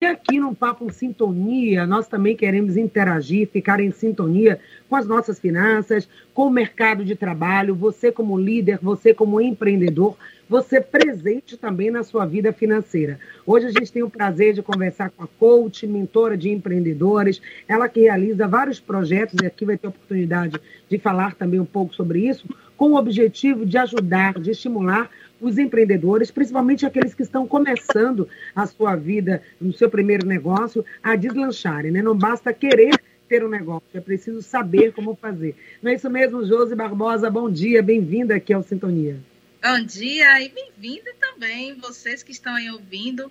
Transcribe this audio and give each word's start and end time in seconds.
E 0.00 0.06
aqui 0.06 0.38
no 0.38 0.54
Papo 0.54 0.92
Sintonia, 0.92 1.84
nós 1.84 2.06
também 2.06 2.36
queremos 2.36 2.76
interagir, 2.76 3.48
ficar 3.48 3.80
em 3.80 3.90
sintonia 3.90 4.60
com 4.88 4.94
as 4.94 5.08
nossas 5.08 5.40
finanças, 5.40 6.08
com 6.32 6.46
o 6.46 6.50
mercado 6.50 7.04
de 7.04 7.16
trabalho, 7.16 7.74
você 7.74 8.12
como 8.12 8.38
líder, 8.38 8.78
você 8.80 9.12
como 9.12 9.40
empreendedor, 9.40 10.16
você 10.48 10.80
presente 10.80 11.56
também 11.56 11.90
na 11.90 12.04
sua 12.04 12.24
vida 12.26 12.52
financeira. 12.52 13.18
Hoje 13.44 13.66
a 13.66 13.70
gente 13.72 13.90
tem 13.90 14.04
o 14.04 14.08
prazer 14.08 14.54
de 14.54 14.62
conversar 14.62 15.10
com 15.10 15.24
a 15.24 15.28
coach, 15.36 15.84
mentora 15.84 16.36
de 16.36 16.48
empreendedores, 16.48 17.42
ela 17.66 17.88
que 17.88 18.02
realiza 18.02 18.46
vários 18.46 18.78
projetos, 18.78 19.34
e 19.42 19.46
aqui 19.46 19.64
vai 19.64 19.76
ter 19.76 19.88
oportunidade 19.88 20.60
de 20.88 20.98
falar 21.00 21.34
também 21.34 21.58
um 21.58 21.66
pouco 21.66 21.92
sobre 21.92 22.20
isso, 22.20 22.48
com 22.76 22.92
o 22.92 22.96
objetivo 22.96 23.66
de 23.66 23.76
ajudar, 23.76 24.38
de 24.38 24.52
estimular 24.52 25.10
os 25.40 25.58
empreendedores, 25.58 26.30
principalmente 26.30 26.84
aqueles 26.84 27.14
que 27.14 27.22
estão 27.22 27.46
começando 27.46 28.28
a 28.54 28.66
sua 28.66 28.96
vida 28.96 29.42
no 29.60 29.72
seu 29.72 29.88
primeiro 29.88 30.26
negócio, 30.26 30.84
a 31.02 31.16
deslancharem. 31.16 31.90
Né? 31.90 32.02
Não 32.02 32.16
basta 32.16 32.52
querer 32.52 33.00
ter 33.28 33.44
um 33.44 33.48
negócio, 33.48 33.86
é 33.92 34.00
preciso 34.00 34.42
saber 34.42 34.92
como 34.92 35.14
fazer. 35.14 35.54
Não 35.82 35.90
é 35.90 35.94
isso 35.94 36.08
mesmo, 36.08 36.44
Josi 36.46 36.74
Barbosa? 36.74 37.30
Bom 37.30 37.50
dia, 37.50 37.82
bem-vinda 37.82 38.34
aqui 38.34 38.52
ao 38.52 38.62
Sintonia. 38.62 39.18
Bom 39.62 39.80
dia 39.84 40.40
e 40.40 40.48
bem-vinda 40.48 41.12
também, 41.20 41.74
vocês 41.74 42.22
que 42.22 42.32
estão 42.32 42.54
aí 42.54 42.70
ouvindo. 42.70 43.30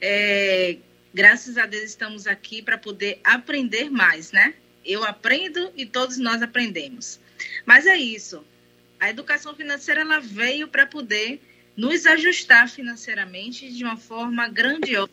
É, 0.00 0.78
graças 1.12 1.58
a 1.58 1.66
Deus 1.66 1.84
estamos 1.84 2.26
aqui 2.26 2.62
para 2.62 2.78
poder 2.78 3.20
aprender 3.22 3.90
mais, 3.90 4.32
né? 4.32 4.54
Eu 4.84 5.04
aprendo 5.04 5.70
e 5.76 5.84
todos 5.84 6.16
nós 6.16 6.40
aprendemos. 6.40 7.20
Mas 7.66 7.86
é 7.86 7.98
isso 7.98 8.42
a 9.00 9.08
educação 9.08 9.54
financeira 9.54 10.02
ela 10.02 10.20
veio 10.20 10.68
para 10.68 10.86
poder 10.86 11.40
nos 11.76 12.04
ajustar 12.06 12.68
financeiramente 12.68 13.72
de 13.72 13.82
uma 13.82 13.96
forma 13.96 14.46
grandiosa 14.48 15.10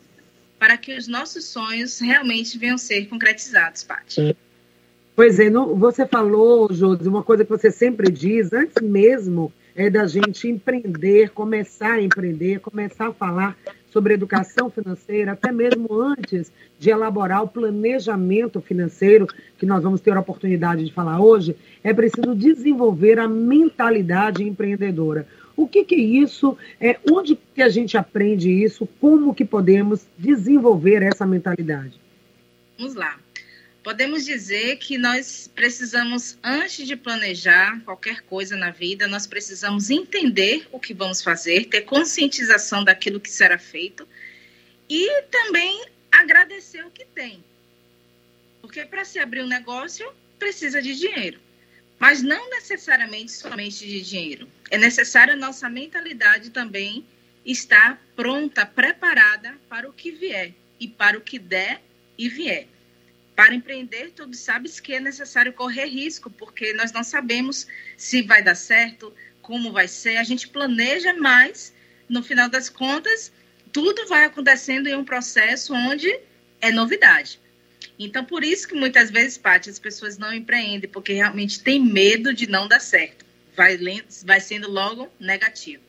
para 0.58 0.76
que 0.76 0.96
os 0.96 1.08
nossos 1.08 1.46
sonhos 1.46 1.98
realmente 1.98 2.58
venham 2.58 2.76
ser 2.76 3.06
concretizados, 3.06 3.84
Paty. 3.84 4.36
Pois 5.16 5.40
é, 5.40 5.48
não, 5.48 5.74
você 5.74 6.06
falou, 6.06 6.72
Josi, 6.72 7.08
uma 7.08 7.22
coisa 7.22 7.44
que 7.44 7.50
você 7.50 7.70
sempre 7.70 8.10
diz, 8.10 8.52
antes 8.52 8.82
mesmo 8.82 9.52
é 9.74 9.88
da 9.88 10.06
gente 10.06 10.48
empreender, 10.48 11.30
começar 11.30 11.94
a 11.94 12.02
empreender, 12.02 12.60
começar 12.60 13.08
a 13.08 13.12
falar 13.12 13.56
sobre 13.98 14.14
educação 14.14 14.70
financeira, 14.70 15.32
até 15.32 15.50
mesmo 15.50 15.92
antes 15.92 16.52
de 16.78 16.88
elaborar 16.88 17.42
o 17.42 17.48
planejamento 17.48 18.60
financeiro, 18.60 19.26
que 19.58 19.66
nós 19.66 19.82
vamos 19.82 20.00
ter 20.00 20.16
a 20.16 20.20
oportunidade 20.20 20.84
de 20.84 20.92
falar 20.92 21.20
hoje, 21.20 21.56
é 21.82 21.92
preciso 21.92 22.32
desenvolver 22.32 23.18
a 23.18 23.26
mentalidade 23.26 24.44
empreendedora. 24.44 25.26
O 25.56 25.66
que, 25.66 25.82
que 25.82 25.96
é 25.96 25.98
isso? 25.98 26.56
É, 26.80 26.96
onde 27.10 27.36
que 27.52 27.60
a 27.60 27.68
gente 27.68 27.98
aprende 27.98 28.48
isso? 28.48 28.88
Como 29.00 29.34
que 29.34 29.44
podemos 29.44 30.06
desenvolver 30.16 31.02
essa 31.02 31.26
mentalidade? 31.26 32.00
Vamos 32.78 32.94
lá. 32.94 33.18
Podemos 33.88 34.26
dizer 34.26 34.76
que 34.76 34.98
nós 34.98 35.50
precisamos, 35.54 36.36
antes 36.44 36.86
de 36.86 36.94
planejar 36.94 37.80
qualquer 37.86 38.20
coisa 38.20 38.54
na 38.54 38.70
vida, 38.70 39.08
nós 39.08 39.26
precisamos 39.26 39.88
entender 39.88 40.68
o 40.70 40.78
que 40.78 40.92
vamos 40.92 41.22
fazer, 41.22 41.64
ter 41.70 41.80
conscientização 41.80 42.84
daquilo 42.84 43.18
que 43.18 43.30
será 43.30 43.56
feito 43.56 44.06
e 44.90 45.22
também 45.30 45.86
agradecer 46.12 46.84
o 46.84 46.90
que 46.90 47.06
tem. 47.06 47.42
Porque 48.60 48.84
para 48.84 49.06
se 49.06 49.18
abrir 49.18 49.42
um 49.42 49.48
negócio, 49.48 50.06
precisa 50.38 50.82
de 50.82 50.94
dinheiro. 50.94 51.40
Mas 51.98 52.22
não 52.22 52.50
necessariamente 52.50 53.32
somente 53.32 53.86
de 53.86 54.02
dinheiro. 54.02 54.46
É 54.70 54.76
necessária 54.76 55.32
a 55.32 55.36
nossa 55.38 55.66
mentalidade 55.70 56.50
também 56.50 57.06
estar 57.42 57.98
pronta, 58.14 58.66
preparada 58.66 59.56
para 59.66 59.88
o 59.88 59.94
que 59.94 60.10
vier 60.10 60.52
e 60.78 60.86
para 60.86 61.16
o 61.16 61.22
que 61.22 61.38
der 61.38 61.80
e 62.18 62.28
vier. 62.28 62.68
Para 63.38 63.54
empreender, 63.54 64.10
tu 64.10 64.34
sabes 64.34 64.80
que 64.80 64.94
é 64.94 64.98
necessário 64.98 65.52
correr 65.52 65.84
risco, 65.84 66.28
porque 66.28 66.72
nós 66.72 66.90
não 66.90 67.04
sabemos 67.04 67.68
se 67.96 68.20
vai 68.20 68.42
dar 68.42 68.56
certo, 68.56 69.14
como 69.40 69.70
vai 69.70 69.86
ser. 69.86 70.16
A 70.16 70.24
gente 70.24 70.48
planeja, 70.48 71.14
mas 71.14 71.72
no 72.08 72.20
final 72.20 72.48
das 72.48 72.68
contas, 72.68 73.30
tudo 73.72 74.08
vai 74.08 74.24
acontecendo 74.24 74.88
em 74.88 74.96
um 74.96 75.04
processo 75.04 75.72
onde 75.72 76.12
é 76.60 76.72
novidade. 76.72 77.38
Então, 77.96 78.24
por 78.24 78.42
isso 78.42 78.66
que 78.66 78.74
muitas 78.74 79.08
vezes, 79.08 79.38
Paty, 79.38 79.70
as 79.70 79.78
pessoas 79.78 80.18
não 80.18 80.34
empreendem, 80.34 80.90
porque 80.90 81.12
realmente 81.12 81.60
tem 81.60 81.80
medo 81.80 82.34
de 82.34 82.48
não 82.48 82.66
dar 82.66 82.80
certo. 82.80 83.24
Vai, 83.54 83.78
vai 84.24 84.40
sendo 84.40 84.68
logo 84.68 85.08
negativo. 85.20 85.84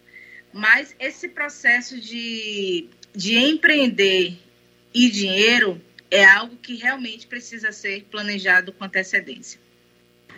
Mas 0.54 0.96
esse 1.00 1.28
processo 1.28 2.00
de, 2.00 2.86
de 3.16 3.40
empreender 3.40 4.38
e 4.94 5.10
dinheiro 5.10 5.82
é 6.12 6.26
algo 6.26 6.56
que 6.58 6.76
realmente 6.76 7.28
precisa 7.28 7.72
ser 7.72 8.06
planejado 8.10 8.72
com 8.72 8.84
antecedência. 8.84 9.60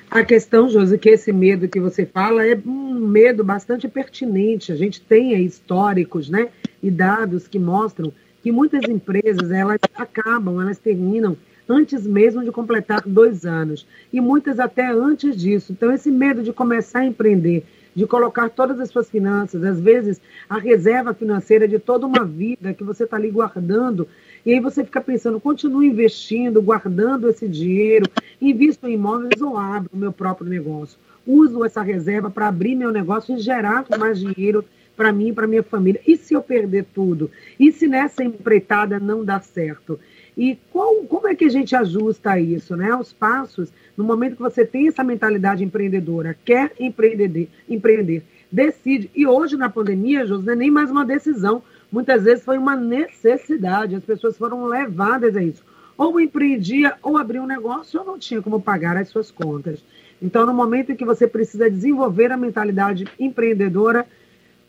A 0.10 0.26
questão, 0.26 0.70
Josi, 0.70 0.98
que 0.98 1.10
esse 1.10 1.32
medo 1.32 1.70
que 1.70 1.80
você 1.80 2.06
fala 2.06 2.46
é 2.46 2.60
um 2.66 3.08
medo 3.08 3.46
bastante 3.46 3.88
pertinente. 3.88 4.72
A 4.72 4.76
gente 4.76 5.00
tem 5.00 5.42
históricos, 5.42 6.30
né, 6.30 6.50
e 6.84 6.92
dados 6.92 7.48
que 7.48 7.58
mostram 7.58 8.12
que 8.44 8.52
muitas 8.52 8.84
empresas 8.90 9.52
elas 9.52 9.80
acabam, 9.96 10.60
elas 10.62 10.78
terminam 10.78 11.38
antes 11.70 12.06
mesmo 12.06 12.44
de 12.44 12.52
completar 12.52 13.02
dois 13.06 13.46
anos 13.46 13.88
e 14.12 14.20
muitas 14.20 14.60
até 14.60 14.88
antes 14.92 15.38
disso. 15.38 15.72
Então 15.72 15.92
esse 15.92 16.12
medo 16.12 16.44
de 16.44 16.52
começar 16.52 17.00
a 17.00 17.06
empreender, 17.06 17.64
de 17.96 18.06
colocar 18.06 18.50
todas 18.50 18.80
as 18.80 18.90
suas 18.90 19.10
finanças, 19.10 19.64
às 19.64 19.80
vezes 19.80 20.20
a 20.50 20.58
reserva 20.58 21.14
financeira 21.14 21.68
de 21.68 21.80
toda 21.80 22.06
uma 22.06 22.26
vida 22.26 22.74
que 22.74 22.84
você 22.84 23.04
está 23.04 23.16
ali 23.16 23.30
guardando 23.30 24.08
e 24.46 24.54
aí 24.54 24.60
você 24.60 24.84
fica 24.84 25.00
pensando, 25.02 25.40
continuo 25.40 25.84
investindo, 25.84 26.62
guardando 26.62 27.30
esse 27.30 27.48
dinheiro, 27.48 28.08
invisto 28.42 28.88
em 28.88 28.94
imóveis 28.94 29.42
ou 29.42 29.58
abro 29.58 29.90
o 29.94 29.98
meu 29.98 30.12
próprio 30.12 30.50
negócio. 30.50 30.98
Uso 31.26 31.64
essa 31.64 31.82
reserva 31.82 32.30
para 32.30 32.48
abrir 32.48 32.76
meu 32.76 32.92
negócio 32.92 33.36
e 33.36 33.40
gerar 33.40 33.86
mais 34.00 34.20
dinheiro 34.20 34.66
para 34.96 35.12
mim 35.12 35.30
e 35.30 35.34
para 35.34 35.48
minha 35.48 35.64
família. 35.64 36.02
E 36.08 36.18
se 36.18 36.34
eu 36.34 36.42
perder 36.42 36.86
tudo? 36.94 37.30
E 37.60 37.72
se 37.72 37.88
nessa 37.88 38.24
empreitada 38.24 39.00
não 39.00 39.24
dá 39.24 39.40
certo? 39.40 40.00
E 40.36 40.58
qual, 40.72 40.96
como 41.04 41.28
é 41.28 41.36
que 41.36 41.46
a 41.46 41.50
gente 41.50 41.76
ajusta 41.76 42.40
isso, 42.40 42.76
né? 42.76 42.96
Os 42.96 43.14
passos, 43.14 43.72
no 43.96 44.04
momento 44.04 44.38
que 44.38 44.42
você 44.42 44.66
tem 44.66 44.88
essa 44.88 45.04
mentalidade 45.04 45.64
empreendedora, 45.64 46.36
quer 46.44 46.72
empreender, 46.80 47.50
empreender 47.70 48.24
decide. 48.52 49.10
E 49.16 49.26
hoje, 49.26 49.56
na 49.56 49.70
pandemia, 49.70 50.26
José, 50.26 50.56
nem 50.56 50.70
mais 50.70 50.92
uma 50.92 51.06
decisão 51.06 51.64
muitas 51.92 52.24
vezes 52.24 52.44
foi 52.44 52.58
uma 52.58 52.76
necessidade, 52.76 53.96
as 53.96 54.04
pessoas 54.04 54.38
foram 54.38 54.66
levadas 54.66 55.36
a 55.36 55.44
isso. 55.44 55.64
Ou 55.98 56.20
empreendia, 56.20 56.96
ou 57.02 57.18
abria 57.18 57.42
um 57.42 57.48
negócio, 57.48 58.00
ou 58.00 58.06
não 58.06 58.18
tinha 58.18 58.42
como 58.42 58.62
pagar 58.62 58.98
as 58.98 59.10
suas 59.10 59.30
contas. 59.30 59.84
Então, 60.22 60.46
no 60.46 60.54
momento 60.54 60.92
em 60.92 60.96
que 60.96 61.06
você 61.06 61.28
precisa 61.28 61.70
desenvolver 61.70 62.32
a 62.32 62.38
mentalidade 62.38 63.08
empreendedora, 63.20 64.08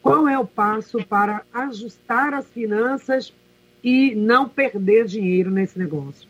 qual 0.03 0.27
é 0.27 0.39
o 0.39 0.47
passo 0.47 1.05
para 1.05 1.43
ajustar 1.53 2.35
as 2.35 2.47
finanças 2.49 3.33
e 3.85 4.15
não 4.15 4.49
perder 4.49 5.07
dinheiro 5.07 5.51
nesse 5.51 5.79
negócio? 5.79 6.29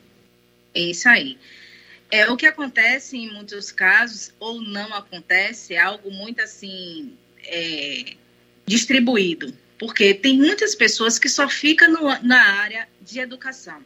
É 0.74 0.80
isso 0.80 1.08
aí. 1.08 1.38
É 2.10 2.30
o 2.30 2.36
que 2.36 2.46
acontece 2.46 3.16
em 3.16 3.32
muitos 3.32 3.72
casos, 3.72 4.34
ou 4.38 4.60
não 4.60 4.92
acontece, 4.94 5.74
é 5.74 5.80
algo 5.80 6.10
muito 6.10 6.42
assim 6.42 7.14
é, 7.44 8.14
distribuído. 8.66 9.54
Porque 9.82 10.14
tem 10.14 10.38
muitas 10.38 10.76
pessoas 10.76 11.18
que 11.18 11.28
só 11.28 11.48
ficam 11.48 11.90
na 12.22 12.40
área 12.40 12.88
de 13.00 13.18
educação, 13.18 13.84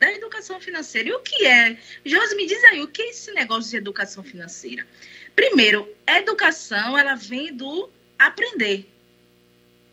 da 0.00 0.10
educação 0.10 0.58
financeira. 0.58 1.10
E 1.10 1.12
o 1.12 1.20
que 1.20 1.44
é? 1.44 1.76
Josi, 2.06 2.34
me 2.36 2.46
diz 2.46 2.64
aí, 2.64 2.80
o 2.80 2.88
que 2.88 3.02
é 3.02 3.10
esse 3.10 3.30
negócio 3.32 3.70
de 3.70 3.76
educação 3.76 4.24
financeira? 4.24 4.86
Primeiro, 5.34 5.94
educação, 6.06 6.96
ela 6.96 7.16
vem 7.16 7.54
do 7.54 7.90
aprender. 8.18 8.90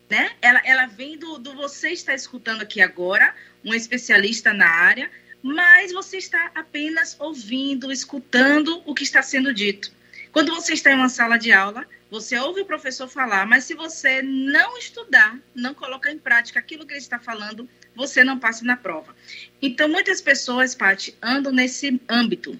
Né? 0.08 0.34
Ela, 0.40 0.62
ela 0.64 0.86
vem 0.86 1.18
do, 1.18 1.36
do 1.36 1.52
você 1.52 1.90
estar 1.90 2.14
escutando 2.14 2.62
aqui 2.62 2.80
agora, 2.80 3.34
um 3.62 3.74
especialista 3.74 4.54
na 4.54 4.66
área, 4.66 5.10
mas 5.42 5.92
você 5.92 6.16
está 6.16 6.52
apenas 6.54 7.16
ouvindo, 7.20 7.92
escutando 7.92 8.82
o 8.86 8.94
que 8.94 9.02
está 9.02 9.20
sendo 9.20 9.52
dito. 9.52 9.92
Quando 10.34 10.52
você 10.52 10.72
está 10.72 10.90
em 10.90 10.96
uma 10.96 11.08
sala 11.08 11.36
de 11.36 11.52
aula, 11.52 11.86
você 12.10 12.36
ouve 12.36 12.62
o 12.62 12.66
professor 12.66 13.06
falar, 13.06 13.46
mas 13.46 13.62
se 13.62 13.72
você 13.72 14.20
não 14.20 14.76
estudar, 14.76 15.38
não 15.54 15.72
colocar 15.72 16.10
em 16.10 16.18
prática 16.18 16.58
aquilo 16.58 16.84
que 16.84 16.92
ele 16.92 16.98
está 16.98 17.20
falando, 17.20 17.68
você 17.94 18.24
não 18.24 18.36
passa 18.36 18.64
na 18.64 18.76
prova. 18.76 19.14
Então, 19.62 19.88
muitas 19.88 20.20
pessoas, 20.20 20.74
Paty, 20.74 21.16
andam 21.22 21.52
nesse 21.52 22.00
âmbito 22.08 22.58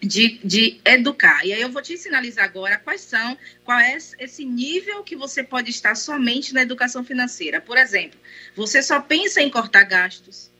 de, 0.00 0.38
de 0.44 0.80
educar. 0.84 1.44
E 1.44 1.52
aí 1.52 1.60
eu 1.60 1.72
vou 1.72 1.82
te 1.82 1.98
sinalizar 1.98 2.44
agora 2.44 2.78
quais 2.78 3.00
são, 3.00 3.36
qual 3.64 3.80
é 3.80 3.98
esse 4.20 4.44
nível 4.44 5.02
que 5.02 5.16
você 5.16 5.42
pode 5.42 5.70
estar 5.70 5.96
somente 5.96 6.54
na 6.54 6.62
educação 6.62 7.02
financeira. 7.02 7.60
Por 7.60 7.78
exemplo, 7.78 8.16
você 8.54 8.80
só 8.80 9.00
pensa 9.00 9.42
em 9.42 9.50
cortar 9.50 9.82
gastos, 9.82 10.51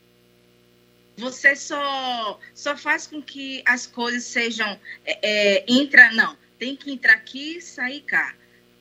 você 1.22 1.56
só, 1.56 2.38
só 2.54 2.76
faz 2.76 3.06
com 3.06 3.22
que 3.22 3.62
as 3.64 3.86
coisas 3.86 4.24
sejam 4.24 4.78
é, 5.04 5.19
é, 5.22 5.64
entra 5.69 6.12
não 6.12 6.36
tem 6.62 6.76
que 6.76 6.92
entrar 6.92 7.14
aqui 7.14 7.60
sair 7.60 8.02
cá. 8.02 8.36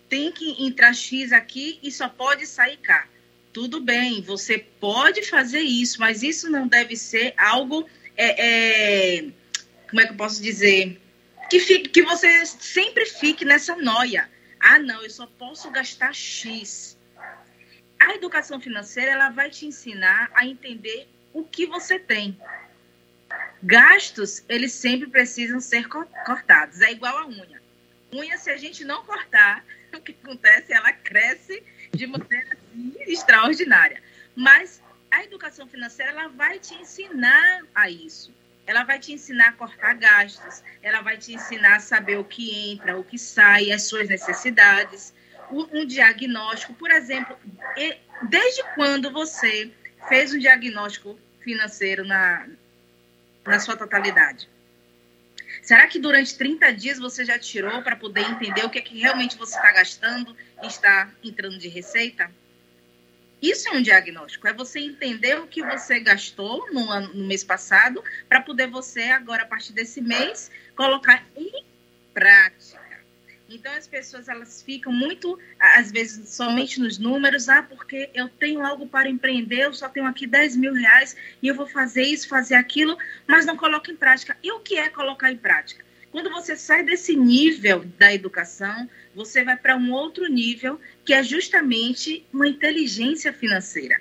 Tem 0.08 0.32
que 0.32 0.64
entrar 0.64 0.94
X 0.94 1.32
aqui 1.32 1.80
e 1.82 1.92
só 1.92 2.08
pode 2.08 2.46
sair 2.46 2.78
cá. 2.78 3.08
tudo 3.52 3.82
bem, 3.82 4.22
você 4.22 4.60
pode 4.60 5.24
fazer 5.24 5.62
isso, 5.62 6.00
mas 6.00 6.22
isso 6.22 6.48
não 6.48 6.68
deve 6.68 6.96
ser 6.96 7.34
algo, 7.36 7.90
é, 8.16 9.18
é, 9.18 9.32
como 9.90 10.00
é 10.00 10.06
que 10.06 10.12
eu 10.12 10.16
posso 10.16 10.40
dizer, 10.44 11.02
que, 11.50 11.60
fique, 11.60 11.90
que 11.90 12.04
você 12.04 12.46
sempre 12.46 13.04
fique 13.08 13.44
nessa 13.44 13.76
noia. 13.76 14.30
Ah, 14.60 14.78
não, 14.78 15.02
eu 15.02 15.10
só 15.10 15.26
posso 15.26 15.72
gastar 15.72 16.14
X. 16.14 16.96
A 18.00 18.14
educação 18.14 18.62
financeira, 18.62 19.12
ela 19.14 19.30
vai 19.32 19.50
te 19.50 19.66
ensinar 19.66 20.30
a 20.36 20.46
entender 20.46 21.10
o 21.34 21.44
que 21.44 21.66
você 21.66 22.00
tem. 22.00 22.40
Gastos, 23.64 24.44
eles 24.50 24.74
sempre 24.74 25.08
precisam 25.08 25.60
ser 25.60 25.88
cortados. 25.88 26.82
É 26.82 26.92
igual 26.92 27.18
a 27.18 27.28
unha. 27.28 27.62
Unha, 28.14 28.38
se 28.38 28.50
a 28.50 28.58
gente 28.58 28.84
não 28.84 29.04
cortar, 29.06 29.64
o 29.94 30.02
que 30.02 30.16
acontece? 30.24 30.74
Ela 30.74 30.92
cresce 30.92 31.64
de 31.92 32.08
maneira 32.08 32.48
assim, 32.54 32.94
extraordinária. 33.08 34.02
Mas 34.36 34.82
a 35.10 35.24
educação 35.24 35.68
financeira, 35.68 36.12
ela 36.12 36.28
vai 36.28 36.60
te 36.60 36.74
ensinar 36.74 37.64
a 37.76 37.90
isso 37.90 38.34
ela 38.66 38.84
vai 38.84 39.00
te 39.00 39.12
ensinar 39.12 39.50
a 39.50 39.54
cortar 39.54 39.96
gastos, 39.96 40.64
ela 40.82 41.02
vai 41.02 41.18
te 41.18 41.34
ensinar 41.34 41.76
a 41.76 41.80
saber 41.80 42.18
o 42.18 42.24
que 42.24 42.72
entra, 42.72 42.98
o 42.98 43.04
que 43.04 43.18
sai, 43.18 43.72
as 43.72 43.84
suas 43.84 44.08
necessidades, 44.08 45.14
um 45.52 45.86
diagnóstico, 45.86 46.74
por 46.76 46.90
exemplo, 46.90 47.38
desde 48.30 48.64
quando 48.76 49.12
você 49.12 49.70
fez 50.08 50.34
um 50.34 50.40
diagnóstico 50.40 51.20
financeiro 51.42 52.06
na, 52.06 52.48
na 53.46 53.60
sua 53.60 53.76
totalidade? 53.76 54.50
Será 55.62 55.88
que 55.88 56.00
durante 56.00 56.38
30 56.38 56.74
dias 56.74 57.00
você 57.00 57.26
já 57.26 57.38
tirou 57.38 57.82
para 57.82 57.96
poder 57.96 58.22
entender 58.22 58.66
o 58.66 58.70
que 58.70 58.80
é 58.80 58.82
que 58.82 59.00
realmente 59.00 59.38
você 59.38 59.56
está 59.56 59.72
gastando 59.72 60.36
e 60.64 60.68
está 60.68 61.12
entrando 61.24 61.58
de 61.58 61.68
receita? 61.68 62.32
Isso 63.42 63.70
é 63.70 63.72
um 63.72 63.82
diagnóstico, 63.82 64.48
é 64.48 64.54
você 64.54 64.80
entender 64.80 65.40
o 65.40 65.48
que 65.48 65.64
você 65.64 66.00
gastou 66.00 66.72
no, 66.72 66.92
ano, 66.92 67.14
no 67.14 67.26
mês 67.26 67.44
passado, 67.44 68.04
para 68.30 68.40
poder 68.40 68.68
você, 68.68 69.06
agora, 69.06 69.44
a 69.44 69.48
partir 69.48 69.74
desse 69.74 70.00
mês, 70.00 70.52
colocar 70.76 71.26
em 71.36 71.66
prática. 72.14 72.81
Então, 73.54 73.74
as 73.74 73.86
pessoas 73.86 74.30
elas 74.30 74.62
ficam 74.62 74.94
muito, 74.94 75.38
às 75.60 75.92
vezes, 75.92 76.30
somente 76.30 76.80
nos 76.80 76.98
números, 76.98 77.50
ah, 77.50 77.62
porque 77.62 78.10
eu 78.14 78.30
tenho 78.30 78.66
algo 78.66 78.88
para 78.88 79.10
empreender, 79.10 79.66
eu 79.66 79.74
só 79.74 79.90
tenho 79.90 80.06
aqui 80.06 80.26
10 80.26 80.56
mil 80.56 80.74
reais 80.74 81.18
e 81.42 81.50
eu 81.50 81.56
vou 81.56 81.68
fazer 81.68 82.04
isso, 82.04 82.30
fazer 82.30 82.56
aquilo, 82.56 82.98
mas 83.28 83.46
não 83.46 83.58
coloca 83.58 83.92
em 83.92 83.96
prática. 83.98 84.38
E 84.42 84.50
o 84.54 84.62
que 84.62 84.78
é 84.78 84.88
colocar 84.88 85.30
em 85.30 85.36
prática? 85.36 85.84
Quando 86.14 86.30
você 86.30 86.56
sai 86.56 86.84
desse 86.84 87.14
nível 87.14 87.84
da 88.00 88.14
educação, 88.14 88.90
você 89.14 89.44
vai 89.44 89.58
para 89.58 89.76
um 89.76 89.92
outro 89.92 90.28
nível, 90.30 90.80
que 91.04 91.14
é 91.14 91.22
justamente 91.22 92.26
uma 92.32 92.48
inteligência 92.48 93.34
financeira. 93.34 94.00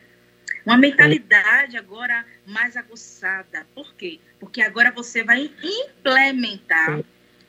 Uma 0.65 0.77
mentalidade 0.77 1.77
agora 1.77 2.25
mais 2.47 2.77
aguçada. 2.77 3.67
Por 3.75 3.95
quê? 3.95 4.21
Porque 4.39 4.63
agora 4.63 4.93
você 4.93 5.25
vai 5.25 5.51
implementar 5.63 7.03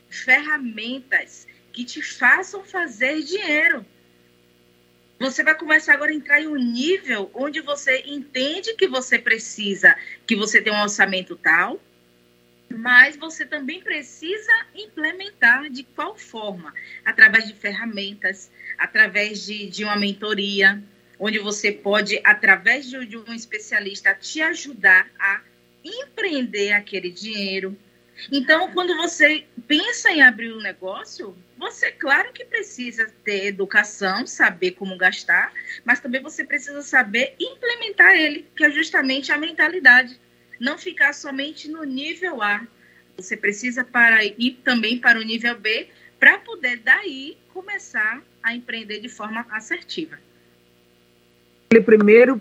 ferramentas 0.08 1.46
que 1.72 1.84
te 1.84 2.02
façam 2.02 2.64
fazer 2.64 3.22
dinheiro. 3.22 3.84
Você 5.18 5.44
vai 5.44 5.54
começar 5.54 5.94
agora 5.94 6.10
a 6.10 6.14
entrar 6.14 6.40
em 6.40 6.48
um 6.48 6.56
nível 6.56 7.30
onde 7.32 7.60
você 7.60 8.02
entende 8.06 8.74
que 8.74 8.88
você 8.88 9.18
precisa, 9.18 9.96
que 10.26 10.34
você 10.34 10.60
tem 10.60 10.72
um 10.72 10.82
orçamento 10.82 11.36
tal, 11.36 11.80
mas 12.68 13.16
você 13.16 13.46
também 13.46 13.80
precisa 13.80 14.52
implementar 14.74 15.70
de 15.70 15.84
qual 15.84 16.16
forma? 16.16 16.74
Através 17.04 17.46
de 17.46 17.54
ferramentas, 17.54 18.50
através 18.76 19.44
de, 19.46 19.66
de 19.68 19.84
uma 19.84 19.96
mentoria, 19.96 20.82
onde 21.18 21.38
você 21.38 21.70
pode, 21.70 22.20
através 22.24 22.90
de, 22.90 23.06
de 23.06 23.16
um 23.16 23.32
especialista, 23.32 24.14
te 24.14 24.42
ajudar 24.42 25.08
a 25.18 25.40
empreender 25.84 26.72
aquele 26.72 27.10
dinheiro. 27.10 27.76
Então, 28.30 28.70
quando 28.72 28.96
você 28.96 29.44
pensa 29.66 30.10
em 30.10 30.22
abrir 30.22 30.52
um 30.52 30.60
negócio, 30.60 31.36
você, 31.58 31.90
claro 31.90 32.32
que 32.32 32.44
precisa 32.44 33.10
ter 33.24 33.46
educação, 33.46 34.26
saber 34.26 34.72
como 34.72 34.96
gastar, 34.96 35.52
mas 35.84 36.00
também 36.00 36.22
você 36.22 36.44
precisa 36.44 36.82
saber 36.82 37.34
implementar 37.40 38.14
ele, 38.14 38.46
que 38.54 38.64
é 38.64 38.70
justamente 38.70 39.32
a 39.32 39.38
mentalidade 39.38 40.18
não 40.60 40.78
ficar 40.78 41.12
somente 41.12 41.68
no 41.68 41.82
nível 41.82 42.40
A. 42.40 42.66
Você 43.16 43.36
precisa 43.36 43.84
para 43.84 44.24
ir 44.24 44.60
também 44.64 44.98
para 44.98 45.18
o 45.18 45.22
nível 45.22 45.58
B 45.58 45.88
para 46.18 46.38
poder 46.38 46.78
daí 46.78 47.36
começar 47.52 48.22
a 48.42 48.54
empreender 48.54 49.00
de 49.00 49.08
forma 49.08 49.44
assertiva. 49.50 50.18
O 51.76 51.82
primeiro, 51.82 52.40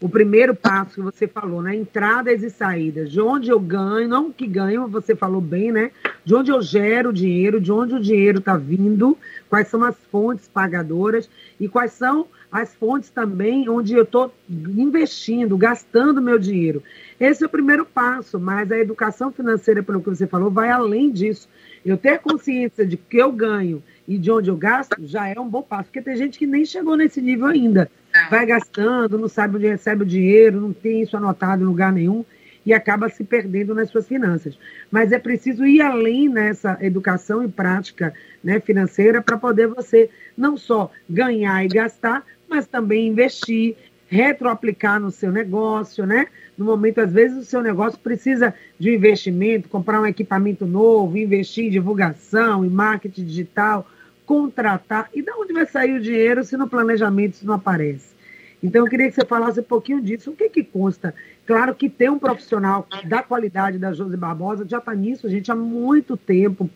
o 0.00 0.08
primeiro 0.08 0.54
passo 0.54 0.94
que 0.94 1.00
você 1.00 1.26
falou, 1.26 1.60
né? 1.60 1.74
Entradas 1.74 2.42
e 2.42 2.50
saídas. 2.50 3.10
De 3.10 3.20
onde 3.20 3.50
eu 3.50 3.58
ganho, 3.58 4.08
não 4.08 4.30
que 4.30 4.46
ganho, 4.46 4.86
você 4.86 5.14
falou 5.16 5.40
bem, 5.40 5.72
né? 5.72 5.90
De 6.24 6.34
onde 6.34 6.52
eu 6.52 6.62
gero 6.62 7.12
dinheiro, 7.12 7.60
de 7.60 7.72
onde 7.72 7.94
o 7.94 8.00
dinheiro 8.00 8.38
está 8.38 8.56
vindo, 8.56 9.18
quais 9.48 9.66
são 9.68 9.82
as 9.82 9.96
fontes 10.10 10.46
pagadoras 10.46 11.28
e 11.58 11.68
quais 11.68 11.92
são 11.92 12.28
as 12.50 12.74
fontes 12.76 13.10
também 13.10 13.68
onde 13.68 13.94
eu 13.94 14.04
estou 14.04 14.32
investindo, 14.48 15.56
gastando 15.56 16.22
meu 16.22 16.38
dinheiro. 16.38 16.82
Esse 17.18 17.42
é 17.42 17.46
o 17.46 17.50
primeiro 17.50 17.84
passo, 17.84 18.38
mas 18.38 18.70
a 18.70 18.78
educação 18.78 19.32
financeira, 19.32 19.82
pelo 19.82 20.00
que 20.00 20.10
você 20.10 20.26
falou, 20.26 20.50
vai 20.50 20.70
além 20.70 21.10
disso. 21.10 21.48
Eu 21.84 21.96
ter 21.96 22.20
consciência 22.20 22.86
de 22.86 22.96
que 22.96 23.16
eu 23.16 23.32
ganho 23.32 23.82
e 24.06 24.16
de 24.16 24.30
onde 24.30 24.48
eu 24.48 24.56
gasto 24.56 24.96
já 25.00 25.28
é 25.28 25.38
um 25.38 25.48
bom 25.48 25.62
passo, 25.62 25.84
porque 25.84 26.00
tem 26.00 26.16
gente 26.16 26.38
que 26.38 26.46
nem 26.46 26.64
chegou 26.64 26.96
nesse 26.96 27.20
nível 27.20 27.46
ainda. 27.46 27.90
Vai 28.30 28.46
gastando, 28.46 29.18
não 29.18 29.28
sabe 29.28 29.56
onde 29.56 29.66
recebe 29.66 30.02
o 30.02 30.06
dinheiro, 30.06 30.60
não 30.60 30.72
tem 30.72 31.02
isso 31.02 31.16
anotado 31.16 31.62
em 31.62 31.66
lugar 31.66 31.92
nenhum 31.92 32.24
e 32.64 32.72
acaba 32.74 33.08
se 33.08 33.24
perdendo 33.24 33.74
nas 33.74 33.88
suas 33.88 34.06
finanças. 34.06 34.58
Mas 34.90 35.12
é 35.12 35.18
preciso 35.18 35.64
ir 35.64 35.80
além 35.80 36.28
nessa 36.28 36.76
educação 36.80 37.42
e 37.42 37.48
prática 37.48 38.12
né, 38.44 38.60
financeira 38.60 39.22
para 39.22 39.38
poder 39.38 39.68
você 39.68 40.10
não 40.36 40.56
só 40.56 40.90
ganhar 41.08 41.64
e 41.64 41.68
gastar, 41.68 42.24
mas 42.48 42.66
também 42.66 43.08
investir, 43.08 43.76
retroaplicar 44.06 45.00
no 45.00 45.10
seu 45.10 45.30
negócio, 45.30 46.06
né? 46.06 46.26
No 46.56 46.64
momento, 46.64 47.00
às 47.00 47.12
vezes, 47.12 47.38
o 47.38 47.44
seu 47.44 47.62
negócio 47.62 47.98
precisa 47.98 48.54
de 48.78 48.90
um 48.90 48.94
investimento, 48.94 49.68
comprar 49.68 50.00
um 50.00 50.06
equipamento 50.06 50.66
novo, 50.66 51.16
investir 51.16 51.66
em 51.66 51.70
divulgação, 51.70 52.64
em 52.64 52.70
marketing 52.70 53.24
digital, 53.24 53.86
contratar. 54.28 55.08
E 55.14 55.22
de 55.22 55.30
onde 55.32 55.54
vai 55.54 55.64
sair 55.64 55.94
o 55.94 56.00
dinheiro 56.00 56.44
se 56.44 56.54
no 56.54 56.68
planejamento 56.68 57.32
isso 57.32 57.46
não 57.46 57.54
aparece? 57.54 58.18
Então, 58.62 58.84
eu 58.84 58.90
queria 58.90 59.08
que 59.08 59.14
você 59.14 59.24
falasse 59.24 59.60
um 59.60 59.64
pouquinho 59.64 60.02
disso. 60.02 60.32
O 60.32 60.36
que, 60.36 60.50
que 60.50 60.62
consta? 60.62 61.14
Claro 61.46 61.74
que 61.74 61.88
ter 61.88 62.10
um 62.10 62.18
profissional 62.18 62.86
da 63.04 63.22
qualidade 63.22 63.78
da 63.78 63.92
Josi 63.92 64.16
Barbosa 64.16 64.66
já 64.68 64.78
está 64.78 64.94
nisso, 64.94 65.30
gente, 65.30 65.50
há 65.50 65.54
muito 65.54 66.16
tempo. 66.16 66.68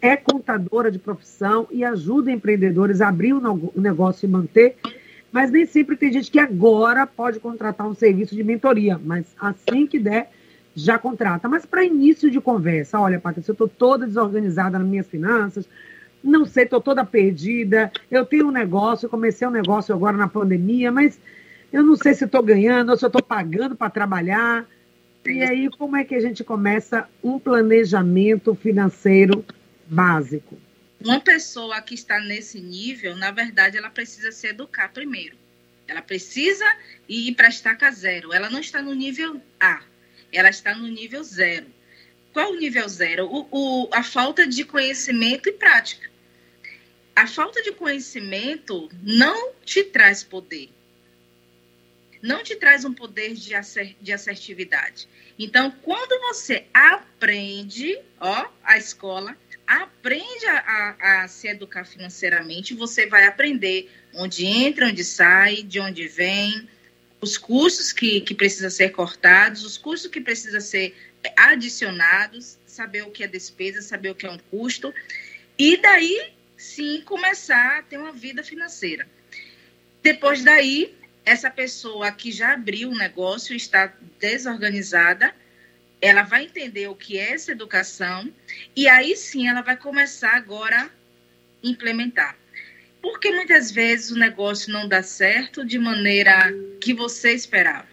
É 0.00 0.16
contadora 0.16 0.88
de 0.90 0.98
profissão 0.98 1.66
e 1.70 1.82
ajuda 1.82 2.30
empreendedores 2.30 3.00
a 3.00 3.08
abrir 3.08 3.32
o 3.32 3.72
negócio 3.74 4.26
e 4.26 4.30
manter 4.30 4.76
mas 5.32 5.50
nem 5.50 5.64
sempre 5.64 5.96
tem 5.96 6.12
gente 6.12 6.28
que 6.30 6.40
agora 6.40 7.06
pode 7.06 7.38
contratar 7.38 7.86
um 7.86 7.94
serviço 7.94 8.34
de 8.34 8.42
mentoria, 8.42 9.00
mas 9.02 9.26
assim 9.40 9.86
que 9.86 9.96
der, 9.96 10.28
já 10.74 10.98
contrata. 10.98 11.48
Mas 11.48 11.64
para 11.64 11.84
início 11.84 12.30
de 12.30 12.40
conversa, 12.40 12.98
olha, 12.98 13.20
Patrícia, 13.20 13.50
eu 13.50 13.54
estou 13.54 13.68
toda 13.68 14.06
desorganizada 14.06 14.76
nas 14.76 14.88
minhas 14.88 15.06
finanças, 15.06 15.68
não 16.22 16.44
sei, 16.44 16.64
estou 16.64 16.80
toda 16.80 17.04
perdida, 17.04 17.90
eu 18.10 18.24
tenho 18.26 18.48
um 18.48 18.52
negócio, 18.52 19.06
eu 19.06 19.10
comecei 19.10 19.46
um 19.46 19.50
negócio 19.50 19.94
agora 19.94 20.16
na 20.16 20.28
pandemia, 20.28 20.92
mas 20.92 21.18
eu 21.72 21.82
não 21.82 21.96
sei 21.96 22.14
se 22.14 22.24
estou 22.24 22.42
ganhando 22.42 22.90
ou 22.90 22.96
se 22.96 23.06
estou 23.06 23.22
pagando 23.22 23.76
para 23.76 23.90
trabalhar. 23.90 24.66
E 25.24 25.42
aí, 25.42 25.68
como 25.70 25.96
é 25.96 26.04
que 26.04 26.14
a 26.14 26.20
gente 26.20 26.42
começa 26.42 27.08
um 27.22 27.38
planejamento 27.38 28.54
financeiro 28.54 29.44
básico? 29.86 30.58
Uma 31.02 31.20
pessoa 31.20 31.80
que 31.80 31.94
está 31.94 32.20
nesse 32.20 32.60
nível, 32.60 33.16
na 33.16 33.30
verdade, 33.30 33.76
ela 33.76 33.90
precisa 33.90 34.32
se 34.32 34.48
educar 34.48 34.90
primeiro. 34.92 35.36
Ela 35.86 36.02
precisa 36.02 36.64
ir 37.08 37.34
para 37.34 37.48
estaca 37.48 37.90
zero. 37.90 38.32
Ela 38.32 38.50
não 38.50 38.60
está 38.60 38.82
no 38.82 38.94
nível 38.94 39.40
A, 39.58 39.80
ela 40.32 40.48
está 40.48 40.74
no 40.74 40.86
nível 40.86 41.22
zero. 41.22 41.66
Qual 42.32 42.52
o 42.52 42.56
nível 42.56 42.88
zero? 42.88 43.26
O, 43.26 43.48
o, 43.50 43.88
a 43.92 44.02
falta 44.02 44.46
de 44.46 44.64
conhecimento 44.64 45.48
e 45.48 45.52
prática. 45.52 46.08
A 47.14 47.26
falta 47.26 47.62
de 47.62 47.72
conhecimento 47.72 48.88
não 49.02 49.52
te 49.64 49.82
traz 49.84 50.22
poder. 50.22 50.70
Não 52.22 52.42
te 52.42 52.54
traz 52.56 52.84
um 52.84 52.92
poder 52.92 53.34
de, 53.34 53.52
de 54.00 54.12
assertividade. 54.12 55.08
Então, 55.38 55.70
quando 55.82 56.20
você 56.20 56.66
aprende, 56.72 57.98
ó, 58.20 58.46
a 58.62 58.76
escola 58.76 59.36
aprende 59.66 60.46
a, 60.46 60.58
a, 60.58 61.22
a, 61.22 61.28
se 61.28 61.48
educar 61.48 61.84
financeiramente, 61.84 62.74
você 62.74 63.06
vai 63.06 63.26
aprender 63.26 63.90
onde 64.12 64.44
entra, 64.44 64.86
onde 64.86 65.04
sai, 65.04 65.62
de 65.62 65.80
onde 65.80 66.08
vem, 66.08 66.68
os 67.20 67.38
custos 67.38 67.92
que, 67.92 68.20
que 68.20 68.34
precisam 68.34 68.70
ser 68.70 68.90
cortados, 68.90 69.64
os 69.64 69.78
custos 69.78 70.10
que 70.10 70.20
precisam 70.20 70.60
ser 70.60 70.94
adicionados, 71.36 72.58
saber 72.66 73.02
o 73.02 73.10
que 73.10 73.24
é 73.24 73.26
despesa, 73.26 73.82
saber 73.82 74.10
o 74.10 74.14
que 74.14 74.26
é 74.26 74.30
um 74.30 74.38
custo, 74.38 74.92
e 75.58 75.76
daí 75.76 76.32
sim 76.56 77.02
começar 77.02 77.78
a 77.78 77.82
ter 77.82 77.98
uma 77.98 78.12
vida 78.12 78.42
financeira. 78.42 79.06
Depois 80.02 80.42
daí, 80.42 80.94
essa 81.24 81.50
pessoa 81.50 82.10
que 82.10 82.32
já 82.32 82.54
abriu 82.54 82.90
um 82.90 82.96
negócio 82.96 83.54
está 83.54 83.92
desorganizada, 84.18 85.34
ela 86.00 86.22
vai 86.22 86.44
entender 86.44 86.88
o 86.88 86.94
que 86.94 87.18
é 87.18 87.32
essa 87.32 87.52
educação 87.52 88.32
e 88.74 88.88
aí 88.88 89.14
sim 89.16 89.48
ela 89.48 89.60
vai 89.60 89.76
começar 89.76 90.34
agora 90.34 90.84
a 90.84 90.90
implementar. 91.62 92.36
Porque 93.02 93.30
muitas 93.30 93.70
vezes 93.70 94.10
o 94.10 94.18
negócio 94.18 94.72
não 94.72 94.88
dá 94.88 95.02
certo 95.02 95.64
de 95.64 95.78
maneira 95.78 96.52
que 96.80 96.94
você 96.94 97.32
esperava. 97.32 97.89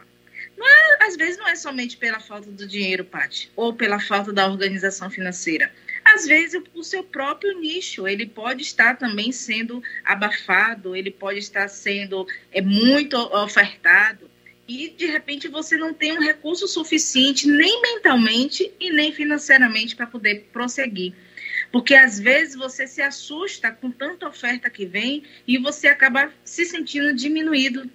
Não 0.57 0.67
é, 0.67 1.05
às 1.05 1.15
vezes 1.15 1.37
não 1.37 1.47
é 1.47 1.55
somente 1.55 1.97
pela 1.97 2.19
falta 2.19 2.49
do 2.49 2.67
dinheiro, 2.67 3.05
Paty, 3.05 3.51
ou 3.55 3.73
pela 3.73 3.99
falta 3.99 4.33
da 4.33 4.47
organização 4.47 5.09
financeira. 5.09 5.71
Às 6.03 6.25
vezes 6.25 6.61
o 6.73 6.83
seu 6.83 7.03
próprio 7.03 7.59
nicho, 7.59 8.07
ele 8.07 8.25
pode 8.25 8.63
estar 8.63 8.97
também 8.97 9.31
sendo 9.31 9.83
abafado, 10.03 10.95
ele 10.95 11.11
pode 11.11 11.39
estar 11.39 11.67
sendo 11.67 12.25
é, 12.51 12.61
muito 12.61 13.15
ofertado 13.17 14.29
e 14.67 14.89
de 14.89 15.05
repente 15.05 15.47
você 15.47 15.77
não 15.77 15.93
tem 15.93 16.17
um 16.17 16.21
recurso 16.21 16.67
suficiente 16.67 17.47
nem 17.47 17.81
mentalmente 17.81 18.71
e 18.79 18.91
nem 18.91 19.13
financeiramente 19.13 19.95
para 19.95 20.07
poder 20.07 20.49
prosseguir. 20.51 21.13
Porque 21.71 21.93
às 21.93 22.19
vezes 22.19 22.55
você 22.55 22.87
se 22.87 23.01
assusta 23.01 23.71
com 23.71 23.91
tanta 23.91 24.27
oferta 24.27 24.69
que 24.69 24.85
vem 24.85 25.23
e 25.47 25.57
você 25.57 25.87
acaba 25.87 26.31
se 26.43 26.65
sentindo 26.65 27.13
diminuído 27.13 27.89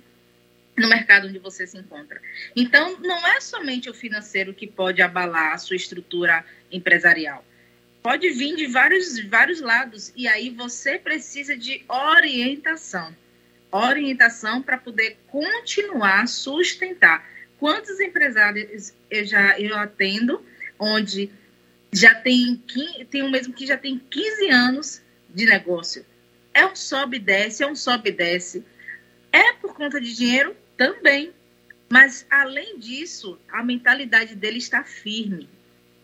no 0.77 0.89
mercado 0.89 1.29
onde 1.29 1.39
você 1.39 1.67
se 1.67 1.77
encontra. 1.77 2.21
Então, 2.57 2.99
não 3.01 3.27
é 3.27 3.41
somente 3.41 3.91
o 3.91 3.95
financeiro 3.95 4.55
que 4.55 4.67
pode 4.67 5.03
abalar 5.03 5.53
a 5.53 5.59
sua 5.59 5.77
estrutura 5.77 6.45
empresarial. 6.71 7.45
Pode 8.03 8.29
vir 8.31 8.57
de 8.57 8.67
vários, 8.67 9.19
vários 9.29 9.61
lados 9.61 10.13
e 10.17 10.27
aí 10.27 10.51
você 10.51 10.99
precisa 10.99 11.57
de 11.57 11.85
orientação. 11.89 13.15
Orientação 13.71 14.61
para 14.61 14.77
poder 14.77 15.19
continuar 15.29 16.27
sustentar. 16.27 17.27
Quantos 17.59 18.01
empresários 18.01 18.93
eu 19.09 19.25
já 19.25 19.59
eu 19.59 19.77
atendo 19.77 20.45
onde 20.79 21.31
já 21.93 22.15
tem, 22.15 22.61
tem 23.09 23.23
um 23.23 23.31
mesmo 23.31 23.55
que 23.55 23.67
já 23.67 23.77
tem 23.77 24.01
15 24.11 24.49
anos 24.49 25.03
de 25.33 25.47
negócio. 25.47 26.05
É 26.53 26.67
um 26.67 26.75
sobe 26.75 27.19
e 27.19 27.21
desce, 27.21 27.63
é 27.63 27.67
um 27.67 27.77
sobe 27.77 28.11
e 28.11 28.13
desce. 28.13 28.65
É 29.33 29.53
por 29.55 29.75
conta 29.75 30.01
de 30.01 30.15
dinheiro? 30.15 30.55
Também. 30.77 31.33
Mas, 31.89 32.27
além 32.31 32.79
disso, 32.79 33.39
a 33.51 33.63
mentalidade 33.63 34.35
dele 34.35 34.59
está 34.59 34.85
firme. 34.85 35.49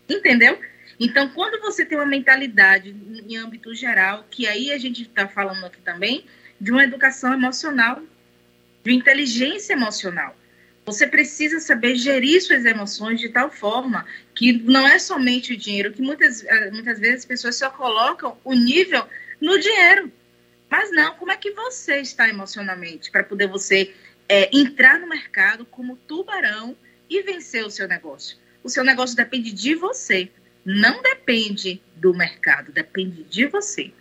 Entendeu? 0.07 0.59
Então, 0.99 1.29
quando 1.29 1.61
você 1.61 1.85
tem 1.85 1.97
uma 1.97 2.05
mentalidade 2.05 2.89
em 2.89 3.37
âmbito 3.37 3.73
geral, 3.73 4.25
que 4.29 4.47
aí 4.47 4.71
a 4.71 4.77
gente 4.77 5.03
está 5.03 5.27
falando 5.27 5.65
aqui 5.65 5.79
também, 5.81 6.25
de 6.59 6.71
uma 6.71 6.83
educação 6.83 7.33
emocional, 7.33 8.01
de 8.83 8.93
inteligência 8.93 9.73
emocional. 9.73 10.35
Você 10.85 11.05
precisa 11.05 11.59
saber 11.59 11.95
gerir 11.95 12.41
suas 12.41 12.65
emoções 12.65 13.19
de 13.19 13.29
tal 13.29 13.51
forma 13.51 14.05
que 14.33 14.51
não 14.53 14.87
é 14.87 14.97
somente 14.97 15.53
o 15.53 15.57
dinheiro, 15.57 15.93
que 15.93 16.01
muitas, 16.01 16.43
eh, 16.43 16.71
muitas 16.71 16.99
vezes 16.99 17.19
as 17.19 17.25
pessoas 17.25 17.55
só 17.57 17.69
colocam 17.69 18.37
o 18.43 18.53
nível 18.53 19.05
no 19.39 19.59
dinheiro. 19.59 20.11
Mas 20.69 20.91
não, 20.91 21.15
como 21.15 21.31
é 21.31 21.37
que 21.37 21.51
você 21.51 21.97
está 21.97 22.29
emocionalmente 22.29 23.09
para 23.11 23.23
poder 23.23 23.47
você 23.47 23.93
é, 24.27 24.55
entrar 24.55 24.99
no 24.99 25.07
mercado 25.07 25.65
como 25.65 25.97
tubarão 26.07 26.75
e 27.09 27.21
vencer 27.23 27.65
o 27.65 27.71
seu 27.71 27.87
negócio? 27.87 28.37
O 28.63 28.69
seu 28.69 28.83
negócio 28.83 29.15
depende 29.15 29.51
de 29.51 29.73
você, 29.73 30.29
não 30.63 31.01
depende 31.01 31.81
do 31.95 32.13
mercado, 32.13 32.71
depende 32.71 33.23
de 33.23 33.47
você. 33.47 33.91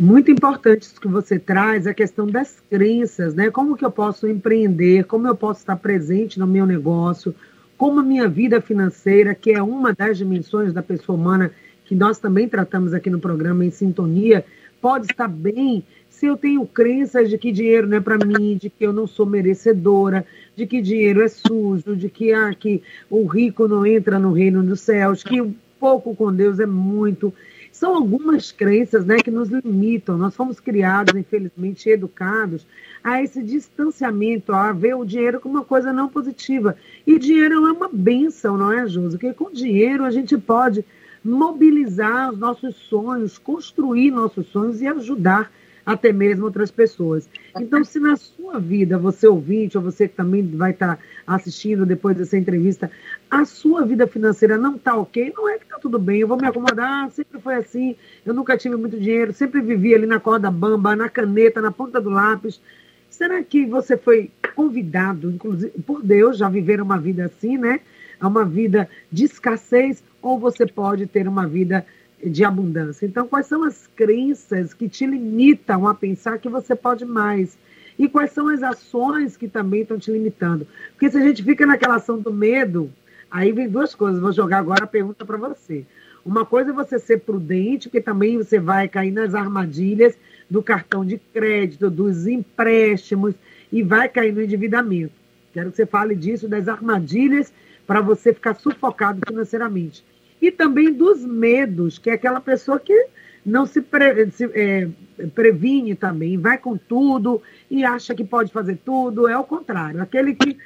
Muito 0.00 0.30
importante 0.30 0.82
isso 0.82 1.00
que 1.00 1.08
você 1.08 1.38
traz, 1.38 1.86
a 1.86 1.92
questão 1.92 2.26
das 2.26 2.58
crenças, 2.70 3.34
né? 3.34 3.50
Como 3.50 3.76
que 3.76 3.84
eu 3.84 3.90
posso 3.90 4.26
empreender, 4.26 5.04
como 5.04 5.26
eu 5.26 5.36
posso 5.36 5.60
estar 5.60 5.76
presente 5.76 6.38
no 6.38 6.46
meu 6.46 6.64
negócio, 6.64 7.34
como 7.76 8.00
a 8.00 8.02
minha 8.02 8.28
vida 8.28 8.60
financeira, 8.62 9.34
que 9.34 9.52
é 9.52 9.62
uma 9.62 9.92
das 9.92 10.16
dimensões 10.16 10.72
da 10.72 10.82
pessoa 10.82 11.18
humana 11.18 11.52
que 11.84 11.94
nós 11.94 12.18
também 12.18 12.48
tratamos 12.48 12.94
aqui 12.94 13.10
no 13.10 13.18
programa 13.18 13.64
em 13.64 13.70
sintonia, 13.70 14.44
pode 14.80 15.06
estar 15.06 15.28
bem 15.28 15.84
se 16.08 16.26
eu 16.26 16.36
tenho 16.36 16.66
crenças 16.66 17.30
de 17.30 17.38
que 17.38 17.50
dinheiro 17.50 17.86
não 17.86 17.96
é 17.96 18.00
para 18.00 18.18
mim, 18.18 18.56
de 18.56 18.68
que 18.68 18.84
eu 18.84 18.92
não 18.92 19.06
sou 19.06 19.24
merecedora, 19.24 20.26
de 20.54 20.66
que 20.66 20.82
dinheiro 20.82 21.22
é 21.22 21.28
sujo, 21.28 21.96
de 21.96 22.10
que, 22.10 22.32
ah, 22.32 22.54
que 22.54 22.82
o 23.08 23.24
rico 23.26 23.66
não 23.66 23.86
entra 23.86 24.18
no 24.18 24.32
reino 24.32 24.62
dos 24.62 24.80
céus, 24.80 25.22
que 25.22 25.40
o 25.40 25.54
pouco 25.78 26.14
com 26.14 26.30
Deus 26.30 26.60
é 26.60 26.66
muito. 26.66 27.32
São 27.72 27.94
algumas 27.94 28.52
crenças 28.52 29.06
né, 29.06 29.16
que 29.16 29.30
nos 29.30 29.48
limitam. 29.48 30.18
Nós 30.18 30.36
fomos 30.36 30.60
criados, 30.60 31.18
infelizmente, 31.18 31.88
educados 31.88 32.66
a 33.02 33.22
esse 33.22 33.42
distanciamento, 33.42 34.52
a 34.52 34.72
ver 34.72 34.94
o 34.96 35.06
dinheiro 35.06 35.40
como 35.40 35.54
uma 35.54 35.64
coisa 35.64 35.90
não 35.90 36.08
positiva. 36.08 36.76
E 37.06 37.18
dinheiro 37.18 37.66
é 37.66 37.72
uma 37.72 37.88
benção, 37.90 38.58
não 38.58 38.70
é, 38.70 38.86
Josi? 38.86 39.16
Porque 39.16 39.32
com 39.32 39.50
dinheiro 39.50 40.04
a 40.04 40.10
gente 40.10 40.36
pode 40.36 40.84
mobilizar 41.24 42.32
os 42.32 42.38
nossos 42.38 42.74
sonhos, 42.76 43.38
construir 43.38 44.10
nossos 44.10 44.46
sonhos 44.48 44.80
e 44.80 44.86
ajudar 44.86 45.50
até 45.84 46.12
mesmo 46.12 46.44
outras 46.44 46.70
pessoas. 46.70 47.28
Então, 47.56 47.82
se 47.84 47.98
na 47.98 48.16
sua 48.16 48.58
vida, 48.58 48.98
você 48.98 49.26
ouvinte, 49.26 49.76
ou 49.76 49.82
você 49.82 50.06
que 50.06 50.14
também 50.14 50.46
vai 50.46 50.70
estar 50.70 50.98
assistindo 51.26 51.86
depois 51.86 52.16
dessa 52.16 52.36
entrevista, 52.36 52.90
a 53.30 53.44
sua 53.44 53.84
vida 53.84 54.06
financeira 54.06 54.56
não 54.56 54.76
está 54.76 54.96
ok, 54.96 55.32
não 55.36 55.48
é 55.48 55.58
que 55.58 55.64
está 55.64 55.78
tudo 55.78 55.98
bem, 55.98 56.20
eu 56.20 56.28
vou 56.28 56.36
me 56.36 56.46
acomodar, 56.46 57.10
sempre 57.10 57.40
foi 57.40 57.54
assim, 57.54 57.96
eu 58.24 58.34
nunca 58.34 58.56
tive 58.56 58.76
muito 58.76 58.98
dinheiro, 58.98 59.32
sempre 59.32 59.60
vivi 59.60 59.94
ali 59.94 60.06
na 60.06 60.20
corda 60.20 60.50
bamba, 60.50 60.94
na 60.94 61.08
caneta, 61.08 61.60
na 61.60 61.72
ponta 61.72 62.00
do 62.00 62.10
lápis. 62.10 62.60
Será 63.08 63.42
que 63.42 63.66
você 63.66 63.96
foi 63.96 64.30
convidado, 64.54 65.30
inclusive 65.30 65.72
por 65.82 66.02
Deus, 66.02 66.38
já 66.38 66.48
viver 66.48 66.80
uma 66.80 66.98
vida 66.98 67.24
assim, 67.24 67.58
né? 67.58 67.80
A 68.20 68.28
uma 68.28 68.44
vida 68.44 68.88
de 69.10 69.24
escassez, 69.24 70.02
ou 70.22 70.38
você 70.38 70.66
pode 70.66 71.06
ter 71.06 71.26
uma 71.26 71.46
vida 71.46 71.84
de 72.24 72.44
abundância. 72.44 73.06
Então, 73.06 73.26
quais 73.26 73.46
são 73.46 73.64
as 73.64 73.86
crenças 73.96 74.74
que 74.74 74.88
te 74.88 75.06
limitam 75.06 75.86
a 75.86 75.94
pensar 75.94 76.38
que 76.38 76.48
você 76.48 76.74
pode 76.74 77.04
mais? 77.04 77.56
E 77.98 78.08
quais 78.08 78.32
são 78.32 78.48
as 78.48 78.62
ações 78.62 79.36
que 79.36 79.48
também 79.48 79.82
estão 79.82 79.98
te 79.98 80.10
limitando? 80.10 80.66
Porque 80.92 81.10
se 81.10 81.18
a 81.18 81.20
gente 81.20 81.42
fica 81.42 81.66
naquela 81.66 81.96
ação 81.96 82.18
do 82.18 82.32
medo, 82.32 82.90
aí 83.30 83.52
vem 83.52 83.68
duas 83.68 83.94
coisas. 83.94 84.20
Vou 84.20 84.32
jogar 84.32 84.58
agora 84.58 84.84
a 84.84 84.88
pergunta 84.88 85.24
para 85.24 85.36
você. 85.36 85.84
Uma 86.24 86.44
coisa 86.44 86.70
é 86.70 86.74
você 86.74 86.98
ser 86.98 87.20
prudente, 87.20 87.88
porque 87.88 88.00
também 88.00 88.36
você 88.36 88.58
vai 88.58 88.88
cair 88.88 89.10
nas 89.10 89.34
armadilhas 89.34 90.16
do 90.48 90.62
cartão 90.62 91.04
de 91.04 91.18
crédito, 91.32 91.88
dos 91.88 92.26
empréstimos 92.26 93.34
e 93.72 93.82
vai 93.82 94.08
cair 94.08 94.32
no 94.32 94.42
endividamento. 94.42 95.12
Quero 95.52 95.70
que 95.70 95.76
você 95.76 95.86
fale 95.86 96.14
disso, 96.14 96.48
das 96.48 96.68
armadilhas 96.68 97.52
para 97.86 98.00
você 98.00 98.32
ficar 98.32 98.54
sufocado 98.54 99.20
financeiramente 99.26 100.04
e 100.40 100.50
também 100.50 100.92
dos 100.92 101.24
medos, 101.24 101.98
que 101.98 102.10
é 102.10 102.14
aquela 102.14 102.40
pessoa 102.40 102.78
que 102.78 103.08
não 103.44 103.66
se, 103.66 103.80
pre, 103.80 104.30
se 104.30 104.44
é, 104.54 104.88
previne 105.34 105.94
também, 105.94 106.36
vai 106.36 106.58
com 106.58 106.76
tudo 106.76 107.42
e 107.70 107.84
acha 107.84 108.14
que 108.14 108.24
pode 108.24 108.52
fazer 108.52 108.78
tudo. 108.84 109.28
É 109.28 109.36
o 109.36 109.44
contrário, 109.44 110.02
aquele 110.02 110.34
que 110.34 110.56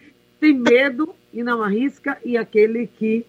tem 0.41 0.55
medo 0.55 1.15
e 1.33 1.43
não 1.43 1.63
arrisca 1.63 2.19
e 2.25 2.37
aquele 2.37 2.87
que 2.87 3.25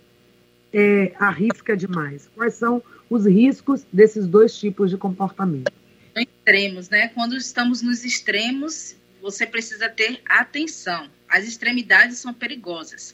é, 0.74 1.14
arrisca 1.18 1.76
demais. 1.76 2.30
Quais 2.36 2.56
são 2.56 2.82
os 3.10 3.26
riscos 3.26 3.86
desses 3.92 4.28
dois 4.28 4.58
tipos 4.58 4.90
de 4.90 4.98
comportamento? 4.98 5.72
Extremos, 6.16 6.90
né? 6.90 7.10
Quando 7.10 7.36
estamos 7.36 7.82
nos 7.82 8.04
extremos, 8.04 8.96
você 9.22 9.46
precisa 9.46 9.90
ter 9.90 10.22
atenção. 10.28 11.08
As 11.36 11.46
extremidades 11.46 12.18
são 12.18 12.34
perigosas. 12.34 13.14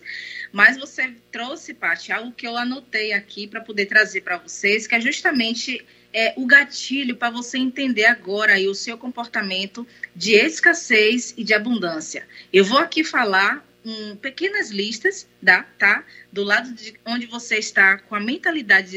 Mas 0.51 0.77
você 0.77 1.11
trouxe, 1.31 1.73
Paty, 1.73 2.11
algo 2.11 2.31
que 2.31 2.47
eu 2.47 2.55
anotei 2.55 3.13
aqui 3.13 3.47
para 3.47 3.61
poder 3.61 3.87
trazer 3.87 4.21
para 4.21 4.37
vocês, 4.37 4.85
que 4.85 4.93
é 4.93 5.01
justamente 5.01 5.83
é, 6.13 6.31
o 6.37 6.45
gatilho 6.45 7.15
para 7.15 7.31
você 7.31 7.57
entender 7.57 8.05
agora 8.05 8.53
aí 8.53 8.67
o 8.67 8.75
seu 8.75 8.95
comportamento 8.95 9.87
de 10.15 10.33
escassez 10.33 11.33
e 11.35 11.43
de 11.43 11.55
abundância. 11.55 12.27
Eu 12.53 12.63
vou 12.63 12.77
aqui 12.77 13.03
falar 13.03 13.65
um, 13.83 14.15
pequenas 14.15 14.69
listas, 14.69 15.27
tá, 15.43 15.63
tá? 15.79 16.03
Do 16.31 16.43
lado 16.43 16.71
de 16.73 16.93
onde 17.03 17.25
você 17.25 17.57
está 17.57 17.97
com 17.97 18.13
a 18.13 18.19
mentalidade 18.19 18.91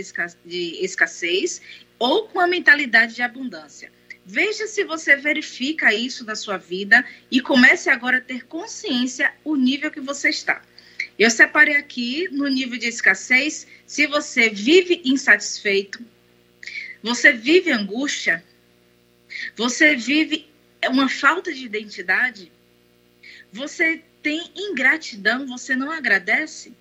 de 0.44 0.84
escassez 0.84 1.62
ou 1.98 2.28
com 2.28 2.40
a 2.40 2.46
mentalidade 2.46 3.14
de 3.14 3.22
abundância. 3.22 3.90
Veja 4.26 4.66
se 4.66 4.84
você 4.84 5.16
verifica 5.16 5.92
isso 5.92 6.24
na 6.24 6.34
sua 6.34 6.56
vida 6.56 7.04
e 7.30 7.40
comece 7.40 7.90
agora 7.90 8.18
a 8.18 8.22
ter 8.22 8.46
consciência 8.46 9.32
o 9.44 9.54
nível 9.54 9.90
que 9.90 10.00
você 10.00 10.30
está. 10.30 10.62
Eu 11.18 11.30
separei 11.30 11.76
aqui 11.76 12.28
no 12.30 12.48
nível 12.48 12.78
de 12.78 12.88
escassez, 12.88 13.66
se 13.86 14.06
você 14.06 14.48
vive 14.48 15.02
insatisfeito, 15.04 16.04
você 17.02 17.32
vive 17.32 17.70
angústia, 17.70 18.42
você 19.54 19.94
vive 19.94 20.48
uma 20.88 21.08
falta 21.08 21.52
de 21.52 21.64
identidade, 21.64 22.50
você 23.52 24.02
tem 24.22 24.50
ingratidão, 24.56 25.46
você 25.46 25.76
não 25.76 25.90
agradece, 25.90 26.72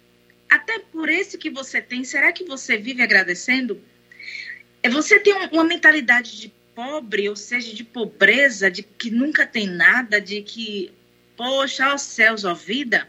até 0.50 0.79
por 0.79 1.09
esse 1.09 1.38
que 1.38 1.50
você 1.50 1.81
tem, 1.81 2.03
será 2.03 2.31
que 2.31 2.45
você 2.45 2.77
vive 2.77 3.01
agradecendo? 3.01 3.81
É, 4.81 4.89
você 4.89 5.19
tem 5.19 5.33
uma 5.51 5.63
mentalidade 5.63 6.39
de 6.39 6.53
pobre, 6.75 7.30
ou 7.30 7.36
seja, 7.36 7.74
de 7.74 7.84
pobreza, 7.84 8.70
de 8.70 8.84
que 8.84 9.10
nunca 9.10 9.46
tem 9.46 9.68
nada, 9.68 10.20
de 10.20 10.42
que, 10.42 10.92
poxa, 11.36 11.86
aos 11.86 12.01
céus, 12.01 12.44
ó 12.44 12.53
vida, 12.53 13.08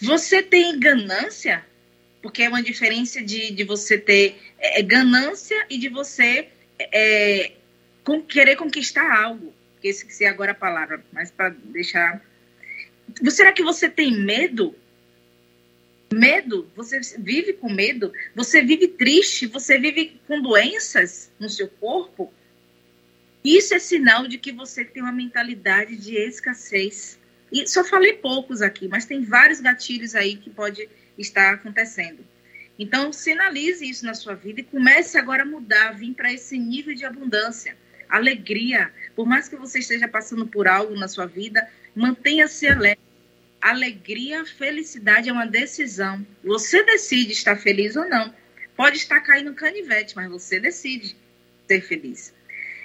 você 0.00 0.42
tem 0.42 0.78
ganância, 0.78 1.64
porque 2.22 2.42
é 2.42 2.48
uma 2.48 2.62
diferença 2.62 3.22
de, 3.22 3.50
de 3.50 3.64
você 3.64 3.98
ter 3.98 4.40
é, 4.58 4.82
ganância 4.82 5.66
e 5.68 5.78
de 5.78 5.88
você 5.88 6.48
é, 6.78 7.52
com, 8.04 8.22
querer 8.22 8.56
conquistar 8.56 9.10
algo. 9.10 9.52
Que 9.80 9.88
esqueci 9.88 10.24
agora 10.24 10.52
a 10.52 10.56
palavra, 10.56 11.04
mas 11.12 11.30
para 11.30 11.50
deixar. 11.50 12.20
Será 13.30 13.52
que 13.52 13.62
você 13.62 13.88
tem 13.88 14.12
medo? 14.12 14.74
Medo? 16.12 16.68
Você 16.74 17.00
vive 17.18 17.52
com 17.52 17.70
medo? 17.70 18.12
Você 18.34 18.62
vive 18.62 18.88
triste? 18.88 19.46
Você 19.46 19.78
vive 19.78 20.20
com 20.26 20.40
doenças 20.40 21.30
no 21.38 21.48
seu 21.48 21.68
corpo? 21.68 22.32
Isso 23.44 23.74
é 23.74 23.78
sinal 23.78 24.26
de 24.26 24.38
que 24.38 24.52
você 24.52 24.84
tem 24.84 25.02
uma 25.02 25.12
mentalidade 25.12 25.96
de 25.96 26.16
escassez. 26.16 27.18
E 27.52 27.66
só 27.66 27.84
falei 27.84 28.14
poucos 28.14 28.60
aqui, 28.60 28.88
mas 28.88 29.06
tem 29.06 29.22
vários 29.22 29.60
gatilhos 29.60 30.14
aí 30.14 30.36
que 30.36 30.50
pode 30.50 30.88
estar 31.16 31.54
acontecendo. 31.54 32.24
Então, 32.78 33.12
sinalize 33.12 33.88
isso 33.88 34.04
na 34.06 34.14
sua 34.14 34.34
vida 34.34 34.60
e 34.60 34.64
comece 34.64 35.18
agora 35.18 35.42
a 35.42 35.46
mudar, 35.46 35.92
vir 35.92 36.14
para 36.14 36.32
esse 36.32 36.58
nível 36.58 36.94
de 36.94 37.04
abundância, 37.04 37.76
alegria. 38.08 38.92
Por 39.16 39.26
mais 39.26 39.48
que 39.48 39.56
você 39.56 39.80
esteja 39.80 40.06
passando 40.06 40.46
por 40.46 40.68
algo 40.68 40.94
na 40.94 41.08
sua 41.08 41.26
vida, 41.26 41.68
mantenha-se 41.94 42.68
alegre. 42.68 43.02
Alegria, 43.60 44.44
felicidade 44.44 45.28
é 45.28 45.32
uma 45.32 45.46
decisão. 45.46 46.24
Você 46.44 46.84
decide 46.84 47.32
estar 47.32 47.56
feliz 47.56 47.96
ou 47.96 48.08
não. 48.08 48.32
Pode 48.76 48.98
estar 48.98 49.20
caindo 49.22 49.52
canivete, 49.54 50.14
mas 50.14 50.30
você 50.30 50.60
decide 50.60 51.16
ser 51.66 51.80
feliz. 51.80 52.32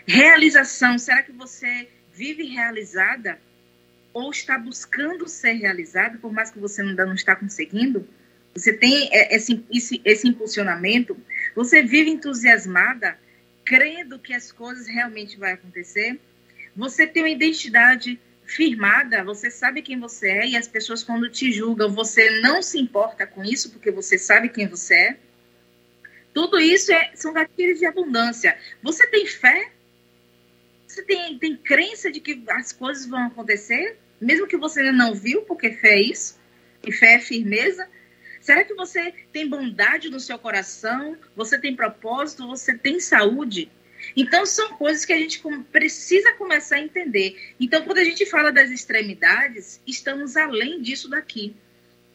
Realização, 0.06 0.98
será 0.98 1.24
que 1.24 1.32
você 1.32 1.88
vive 2.14 2.44
realizada? 2.44 3.40
Ou 4.14 4.30
está 4.30 4.58
buscando 4.58 5.28
ser 5.28 5.54
realizada, 5.54 6.18
por 6.20 6.32
mais 6.32 6.52
que 6.52 6.60
você 6.60 6.82
ainda 6.82 7.06
não 7.06 7.16
está 7.16 7.36
conseguindo? 7.36 8.08
Você 8.54 8.74
tem 8.74 9.10
esse, 9.12 9.66
esse, 9.72 10.02
esse 10.06 10.28
impulsionamento? 10.28 11.18
Você 11.56 11.82
vive 11.82 12.12
entusiasmada, 12.12 13.18
crendo 13.66 14.20
que 14.20 14.34
as 14.34 14.52
coisas 14.52 14.88
realmente 14.88 15.38
vão 15.38 15.50
acontecer? 15.50 16.20
Você 16.76 17.08
tem 17.08 17.24
uma 17.24 17.30
identidade 17.30 18.20
firmada, 18.46 19.24
você 19.24 19.50
sabe 19.50 19.82
quem 19.82 20.00
você 20.00 20.30
é 20.30 20.48
e 20.50 20.58
as 20.58 20.68
pessoas 20.68 21.02
quando 21.02 21.30
te 21.30 21.52
julgam, 21.52 21.90
você 21.90 22.42
não 22.42 22.62
se 22.62 22.78
importa 22.78 23.26
com 23.26 23.44
isso 23.44 23.72
porque 23.72 23.90
você 23.90 24.18
sabe 24.18 24.50
quem 24.50 24.68
você 24.68 24.96
é. 24.96 25.18
Tudo 26.34 26.60
isso 26.60 26.92
é, 26.92 27.12
são 27.16 27.34
gatilhos 27.34 27.80
de 27.80 27.86
abundância. 27.86 28.58
Você 28.82 29.08
tem 29.08 29.26
fé 29.26 29.72
você 30.94 31.02
tem, 31.04 31.38
tem 31.40 31.58
crença 31.58 32.12
de 32.12 32.20
que 32.20 32.44
as 32.50 32.72
coisas 32.72 33.06
vão 33.06 33.26
acontecer, 33.26 33.98
mesmo 34.22 34.48
que 34.48 34.56
você 34.56 34.92
não 34.92 35.14
viu, 35.14 35.42
porque 35.42 35.72
fé 35.72 35.96
é 35.96 36.02
isso, 36.02 36.40
e 36.86 36.92
fé 36.92 37.16
é 37.16 37.20
firmeza. 37.20 37.88
Será 38.40 38.64
que 38.64 38.74
você 38.76 39.14
tem 39.32 39.48
bondade 39.48 40.10
no 40.10 40.20
seu 40.20 40.38
coração? 40.38 41.18
Você 41.36 41.58
tem 41.58 41.76
propósito? 41.76 42.48
Você 42.48 42.78
tem 42.78 43.00
saúde? 43.00 43.72
Então, 44.16 44.46
são 44.46 44.74
coisas 44.74 45.06
que 45.06 45.14
a 45.14 45.18
gente 45.18 45.42
precisa 45.72 46.34
começar 46.34 46.76
a 46.76 46.82
entender. 46.82 47.56
Então, 47.60 47.84
quando 47.84 48.00
a 48.00 48.04
gente 48.04 48.26
fala 48.26 48.52
das 48.52 48.70
extremidades, 48.70 49.82
estamos 49.88 50.36
além 50.36 50.82
disso 50.82 51.10
daqui. 51.10 51.56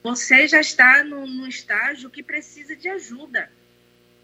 Você 0.03 0.47
já 0.47 0.61
está 0.61 1.03
no 1.03 1.49
estágio 1.49 2.11
que 2.11 2.23
precisa 2.23 2.77
de 2.77 2.89
ajuda. 2.89 3.51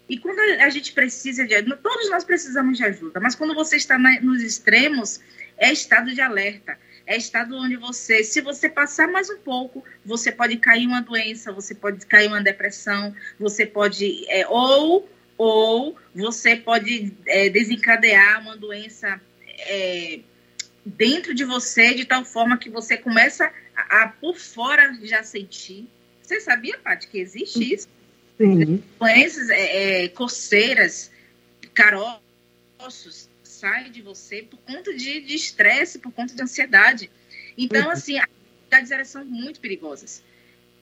E 0.07 0.17
quando 0.17 0.39
a 0.39 0.69
gente 0.69 0.91
precisa 0.93 1.45
de 1.45 1.55
ajuda, 1.55 1.77
todos 1.77 2.09
nós 2.09 2.23
precisamos 2.23 2.77
de 2.77 2.83
ajuda, 2.83 3.19
mas 3.19 3.33
quando 3.33 3.55
você 3.55 3.75
está 3.75 3.97
na, 3.97 4.21
nos 4.21 4.41
extremos, 4.43 5.19
é 5.57 5.71
estado 5.71 6.13
de 6.13 6.21
alerta. 6.21 6.77
É 7.07 7.15
estado 7.15 7.55
onde 7.55 7.75
você, 7.75 8.23
se 8.23 8.41
você 8.41 8.67
passar 8.67 9.07
mais 9.07 9.29
um 9.29 9.37
pouco, 9.37 9.83
você 10.03 10.31
pode 10.31 10.57
cair 10.57 10.83
em 10.83 10.87
uma 10.87 11.01
doença, 11.01 11.51
você 11.51 11.75
pode 11.75 12.03
cair 12.05 12.25
em 12.25 12.29
uma 12.29 12.41
depressão, 12.41 13.15
você 13.39 13.65
pode. 13.65 14.25
É, 14.27 14.47
ou, 14.47 15.07
ou 15.37 15.95
você 16.15 16.55
pode 16.55 17.13
é, 17.27 17.49
desencadear 17.49 18.41
uma 18.41 18.57
doença 18.57 19.21
é, 19.59 20.19
dentro 20.83 21.33
de 21.35 21.45
você, 21.45 21.93
de 21.93 22.05
tal 22.05 22.25
forma 22.25 22.57
que 22.57 22.71
você 22.71 22.97
começa 22.97 23.51
a, 23.75 24.03
a 24.03 24.07
por 24.07 24.35
fora 24.35 24.97
já 25.03 25.21
sentir. 25.21 25.87
Você 26.23 26.41
sabia, 26.41 26.79
Paty, 26.79 27.07
que 27.07 27.19
existe 27.19 27.71
isso? 27.71 27.87
Sim. 28.37 28.83
Doenças, 28.99 29.49
é, 29.49 30.03
é, 30.03 30.09
coceiras, 30.09 31.11
caroços 31.73 33.29
saem 33.43 33.91
de 33.91 34.01
você 34.01 34.43
por 34.43 34.57
conta 34.59 34.93
de 34.93 35.33
estresse, 35.33 35.99
por 35.99 36.11
conta 36.11 36.35
de 36.35 36.41
ansiedade. 36.41 37.09
Então, 37.57 37.85
uhum. 37.85 37.91
assim, 37.91 38.17
as 38.17 38.27
atividades 38.69 39.09
são 39.09 39.23
muito 39.23 39.59
perigosas. 39.59 40.21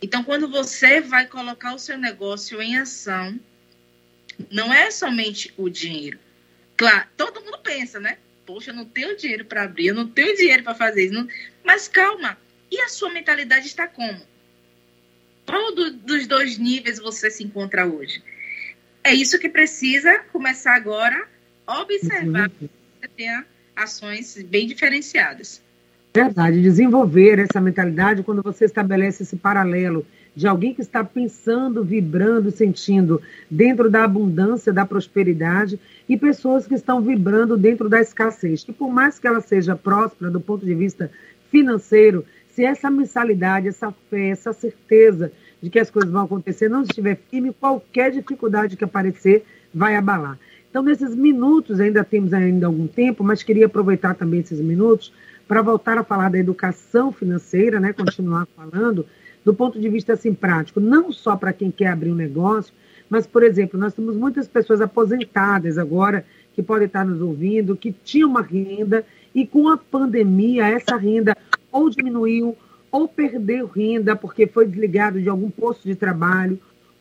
Então, 0.02 0.24
quando 0.24 0.50
você 0.50 1.00
vai 1.00 1.28
colocar 1.28 1.74
o 1.74 1.80
seu 1.80 1.98
negócio 1.98 2.62
em 2.62 2.78
ação, 2.78 3.40
não 4.50 4.74
é 4.74 4.92
somente 4.92 5.54
o 5.56 5.70
dinheiro. 5.70 6.20
Claro, 6.76 7.08
todo 7.16 7.42
mundo 7.42 7.60
pensa, 7.60 8.00
né? 8.00 8.18
Poxa, 8.46 8.72
eu 8.72 8.76
não 8.76 8.86
tenho 8.86 9.16
dinheiro 9.16 9.46
para 9.46 9.64
abrir, 9.64 9.88
eu 9.88 9.96
não 9.96 10.08
tenho 10.08 10.36
dinheiro 10.36 10.64
para 10.64 10.76
fazer 10.76 11.06
isso. 11.06 11.14
Não... 11.14 11.28
Mas 11.64 11.88
calma, 11.88 12.38
e 12.70 12.82
a 12.82 12.90
sua 12.90 13.12
mentalidade 13.12 13.68
está 13.68 13.88
como? 13.88 14.20
Qual 15.46 15.76
do, 15.76 15.92
dos 15.92 16.28
dois 16.28 16.58
níveis 16.58 17.00
você 17.00 17.30
se 17.30 17.44
encontra 17.44 17.86
hoje? 17.86 18.22
É 19.04 19.14
isso 19.14 19.38
que 19.40 19.50
precisa 19.50 20.20
começar 20.32 20.76
agora 20.76 21.28
observar. 21.68 22.50
Uhum. 22.62 22.70
Você 23.00 23.08
tenha 23.16 23.46
ações 23.76 24.42
bem 24.44 24.68
diferenciadas. 24.68 25.62
Verdade, 26.14 26.62
desenvolver 26.62 27.40
essa 27.40 27.60
mentalidade 27.60 28.22
quando 28.24 28.44
você 28.44 28.66
estabelece 28.66 29.24
esse 29.24 29.36
paralelo 29.36 30.06
de 30.36 30.48
alguém 30.48 30.74
que 30.74 30.82
está 30.82 31.04
pensando, 31.04 31.84
vibrando, 31.84 32.52
sentindo 32.52 33.22
dentro 33.50 33.90
da 33.90 34.04
abundância, 34.04 34.74
da 34.74 34.86
prosperidade, 34.86 35.80
e 36.08 36.18
pessoas 36.18 36.68
que 36.68 36.74
estão 36.74 37.02
vibrando 37.02 37.58
dentro 37.58 37.88
da 37.90 38.00
escassez. 38.00 38.64
Que 38.64 38.74
por 38.74 38.92
mais 38.92 39.20
que 39.20 39.28
ela 39.28 39.42
seja 39.42 39.76
próspera 39.76 40.32
do 40.32 40.40
ponto 40.40 40.66
de 40.66 40.74
vista 40.74 41.12
financeiro, 41.52 42.26
se 42.54 42.64
essa 42.64 42.90
mensalidade, 42.90 43.68
essa 43.68 43.92
fé, 44.10 44.30
essa 44.30 44.54
certeza 44.54 45.32
de 45.62 45.70
que 45.70 45.80
as 45.80 45.90
coisas 45.90 46.12
vão 46.12 46.24
acontecer 46.24 46.70
não 46.70 46.84
estiver 46.84 47.18
firme, 47.30 47.54
qualquer 47.54 48.12
dificuldade 48.12 48.78
que 48.78 48.84
aparecer 48.84 49.44
vai 49.74 49.96
abalar. 49.96 50.38
Então, 50.70 50.84
nesses 50.84 51.16
minutos, 51.16 51.80
ainda 51.80 52.04
temos 52.04 52.34
ainda 52.34 52.68
algum 52.68 52.88
tempo, 52.88 53.24
mas 53.24 53.44
queria 53.44 53.66
aproveitar 53.66 54.16
também 54.16 54.40
esses 54.40 54.60
minutos 54.60 55.14
para 55.48 55.62
voltar 55.62 55.98
a 55.98 56.04
falar 56.04 56.30
da 56.30 56.38
educação 56.38 57.12
financeira, 57.12 57.80
né, 57.80 57.94
continuar 57.94 58.48
falando, 58.56 59.06
do 59.44 59.54
ponto 59.54 59.80
de 59.80 59.90
vista 59.90 60.14
assim, 60.14 60.34
prático, 60.34 60.80
não 60.80 61.12
só 61.12 61.36
para 61.36 61.54
quem 61.54 61.70
quer 61.70 61.88
abrir 61.88 62.12
um 62.12 62.16
negócio, 62.16 62.74
mas, 63.10 63.28
por 63.28 63.44
exemplo, 63.44 63.80
nós 63.80 63.94
temos 63.94 64.16
muitas 64.16 64.48
pessoas 64.48 64.82
aposentadas 64.82 65.78
agora 65.78 66.26
que 66.54 66.64
podem 66.64 66.88
estar 66.88 67.06
nos 67.06 67.22
ouvindo, 67.22 67.76
que 67.76 67.92
tinham 67.92 68.30
uma 68.30 68.42
renda 68.42 69.06
e 69.34 69.46
com 69.46 69.70
a 69.70 69.78
pandemia 69.78 70.68
essa 70.68 70.96
renda 70.96 71.36
ou 71.74 71.90
diminuiu, 71.90 72.56
ou 72.92 73.08
perdeu 73.08 73.66
renda 73.66 74.16
porque 74.16 74.46
foi 74.46 74.68
desligado 74.68 75.20
de 75.20 75.28
algum 75.28 75.50
posto 75.50 75.84
de 75.84 75.96
trabalho, 75.96 76.60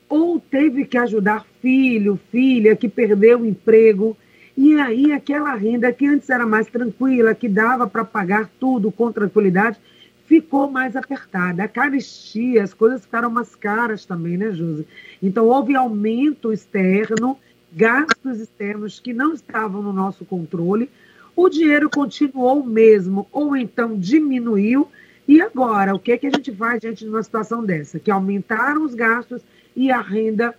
ou 0.09 0.41
teve 0.41 0.85
que 0.85 0.97
ajudar 0.97 1.47
filho, 1.61 2.19
filha 2.31 2.75
que 2.75 2.89
perdeu 2.89 3.41
o 3.41 3.47
emprego. 3.47 4.17
E 4.57 4.75
aí 4.81 5.13
aquela 5.13 5.55
renda 5.55 5.93
que 5.93 6.07
antes 6.07 6.29
era 6.29 6.47
mais 6.47 6.67
tranquila, 6.67 7.35
que 7.35 7.49
dava 7.49 7.87
para 7.87 8.05
pagar 8.05 8.51
tudo 8.59 8.91
com 8.91 9.13
tranquilidade, 9.13 9.79
ficou 10.27 10.71
mais 10.71 10.97
apertada. 10.97 11.65
A 11.65 11.69
carestia, 11.69 12.63
as 12.63 12.73
coisas 12.73 13.03
ficaram 13.03 13.31
mais 13.31 13.55
caras 13.55 14.05
também, 14.07 14.37
né, 14.37 14.51
Josi? 14.53 14.87
Então 15.23 15.47
houve 15.47 15.77
aumento 15.77 16.53
externo, 16.53 17.39
gastos 17.71 18.41
externos 18.41 18.99
que 18.99 19.13
não 19.13 19.35
estavam 19.35 19.83
no 19.83 19.93
nosso 19.93 20.25
controle, 20.25 20.91
o 21.35 21.49
dinheiro 21.49 21.89
continuou 21.89 22.61
o 22.61 22.67
mesmo, 22.67 23.27
ou 23.33 23.57
então 23.57 23.99
diminuiu. 23.99 24.91
E 25.27 25.41
agora, 25.41 25.95
o 25.95 25.99
que, 25.99 26.13
é 26.13 26.19
que 26.19 26.27
a 26.27 26.31
gente 26.31 26.53
faz 26.53 26.81
diante 26.81 27.05
de 27.05 27.11
uma 27.11 27.23
situação 27.23 27.65
dessa? 27.65 27.99
Que 27.99 28.11
aumentaram 28.11 28.85
os 28.85 28.95
gastos 28.95 29.41
e 29.75 29.91
a 29.91 30.01
renda 30.01 30.55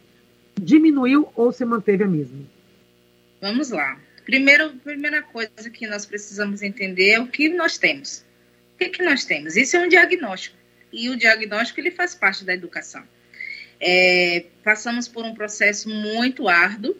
diminuiu 0.59 1.29
ou 1.36 1.51
se 1.51 1.65
manteve 1.65 2.03
a 2.03 2.07
mesma? 2.07 2.39
Vamos 3.41 3.69
lá. 3.69 3.99
Primeiro, 4.25 4.69
primeira 4.77 5.21
coisa 5.21 5.69
que 5.71 5.86
nós 5.86 6.05
precisamos 6.05 6.62
entender 6.62 7.12
é 7.12 7.19
o 7.19 7.27
que 7.27 7.49
nós 7.49 7.77
temos. 7.77 8.25
O 8.73 8.77
que, 8.77 8.86
é 8.86 8.89
que 8.89 9.03
nós 9.03 9.25
temos? 9.25 9.55
Isso 9.55 9.75
é 9.75 9.86
um 9.86 9.89
diagnóstico. 9.89 10.55
E 10.91 11.09
o 11.09 11.17
diagnóstico 11.17 11.79
ele 11.79 11.91
faz 11.91 12.15
parte 12.15 12.45
da 12.45 12.53
educação. 12.53 13.03
É, 13.79 14.45
passamos 14.63 15.07
por 15.07 15.25
um 15.25 15.33
processo 15.33 15.89
muito 15.89 16.47
árduo, 16.47 16.95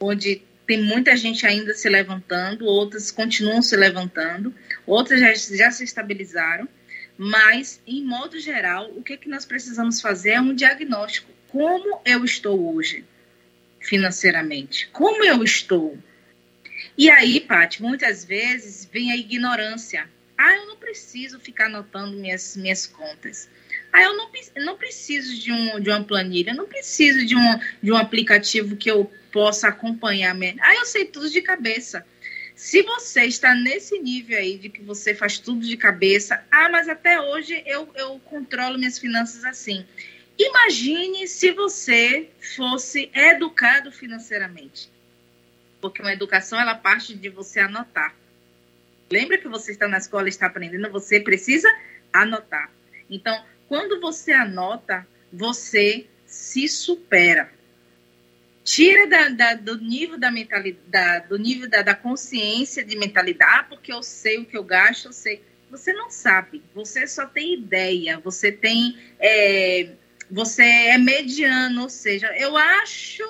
onde 0.00 0.42
tem 0.68 0.82
muita 0.82 1.16
gente 1.16 1.46
ainda 1.46 1.72
se 1.72 1.88
levantando, 1.88 2.66
outras 2.66 3.10
continuam 3.10 3.62
se 3.62 3.74
levantando, 3.74 4.54
outras 4.86 5.18
já, 5.18 5.56
já 5.56 5.70
se 5.70 5.82
estabilizaram, 5.82 6.68
mas, 7.16 7.80
em 7.86 8.04
modo 8.04 8.38
geral, 8.38 8.92
o 8.94 9.02
que, 9.02 9.16
que 9.16 9.30
nós 9.30 9.46
precisamos 9.46 9.98
fazer 9.98 10.32
é 10.32 10.40
um 10.40 10.54
diagnóstico. 10.54 11.32
Como 11.48 12.02
eu 12.04 12.22
estou 12.22 12.76
hoje 12.76 13.02
financeiramente? 13.80 14.88
Como 14.92 15.24
eu 15.24 15.42
estou? 15.42 15.96
E 16.98 17.08
aí, 17.08 17.40
Paty, 17.40 17.82
muitas 17.82 18.22
vezes 18.22 18.86
vem 18.92 19.10
a 19.10 19.16
ignorância. 19.16 20.06
Ah, 20.36 20.54
eu 20.54 20.66
não 20.66 20.76
preciso 20.76 21.40
ficar 21.40 21.64
anotando 21.64 22.14
minhas, 22.14 22.54
minhas 22.58 22.86
contas. 22.86 23.48
Ah, 23.98 24.02
eu 24.04 24.16
não, 24.16 24.30
não 24.58 24.76
preciso 24.76 25.36
de, 25.36 25.50
um, 25.50 25.80
de 25.80 25.90
uma 25.90 26.04
planilha, 26.04 26.54
não 26.54 26.68
preciso 26.68 27.26
de 27.26 27.34
um, 27.34 27.60
de 27.82 27.90
um 27.90 27.96
aplicativo 27.96 28.76
que 28.76 28.88
eu 28.88 29.10
possa 29.32 29.66
acompanhar. 29.66 30.32
Minha... 30.36 30.54
Ah, 30.60 30.76
eu 30.76 30.86
sei 30.86 31.04
tudo 31.04 31.28
de 31.28 31.42
cabeça. 31.42 32.06
Se 32.54 32.80
você 32.82 33.24
está 33.24 33.56
nesse 33.56 33.98
nível 33.98 34.38
aí 34.38 34.56
de 34.56 34.68
que 34.68 34.80
você 34.82 35.16
faz 35.16 35.38
tudo 35.38 35.66
de 35.66 35.76
cabeça, 35.76 36.44
ah, 36.48 36.68
mas 36.68 36.88
até 36.88 37.20
hoje 37.20 37.60
eu, 37.66 37.88
eu 37.96 38.20
controlo 38.20 38.78
minhas 38.78 39.00
finanças 39.00 39.44
assim. 39.44 39.84
Imagine 40.38 41.26
se 41.26 41.50
você 41.50 42.28
fosse 42.56 43.10
educado 43.12 43.90
financeiramente. 43.90 44.88
Porque 45.80 46.00
uma 46.00 46.12
educação, 46.12 46.60
ela 46.60 46.76
parte 46.76 47.16
de 47.16 47.28
você 47.28 47.58
anotar. 47.58 48.14
Lembra 49.10 49.38
que 49.38 49.48
você 49.48 49.72
está 49.72 49.88
na 49.88 49.98
escola 49.98 50.26
e 50.26 50.28
está 50.28 50.46
aprendendo, 50.46 50.88
você 50.88 51.18
precisa 51.18 51.68
anotar. 52.12 52.70
Então, 53.10 53.44
quando 53.68 54.00
você 54.00 54.32
anota, 54.32 55.06
você 55.32 56.06
se 56.26 56.68
supera 56.68 57.50
tira 58.68 59.06
da, 59.06 59.28
da, 59.30 59.54
do 59.54 59.78
nível 59.78 60.18
da 60.18 60.30
mentalidade, 60.30 61.28
do 61.28 61.38
nível 61.38 61.70
da, 61.70 61.80
da, 61.80 61.94
consciência 61.94 62.84
de 62.84 62.98
mentalidade, 62.98 63.50
ah, 63.54 63.62
porque 63.62 63.90
eu 63.90 64.02
sei 64.02 64.36
o 64.36 64.44
que 64.44 64.58
eu 64.58 64.62
gasto, 64.62 65.06
eu 65.06 65.12
sei. 65.12 65.42
Você 65.70 65.90
não 65.94 66.10
sabe, 66.10 66.62
você 66.74 67.06
só 67.06 67.24
tem 67.24 67.54
ideia, 67.54 68.18
você 68.18 68.52
tem. 68.52 68.98
É, 69.18 69.88
você 70.30 70.62
é 70.62 70.98
mediano, 70.98 71.82
ou 71.82 71.88
seja, 71.88 72.26
eu 72.36 72.58
acho 72.58 73.24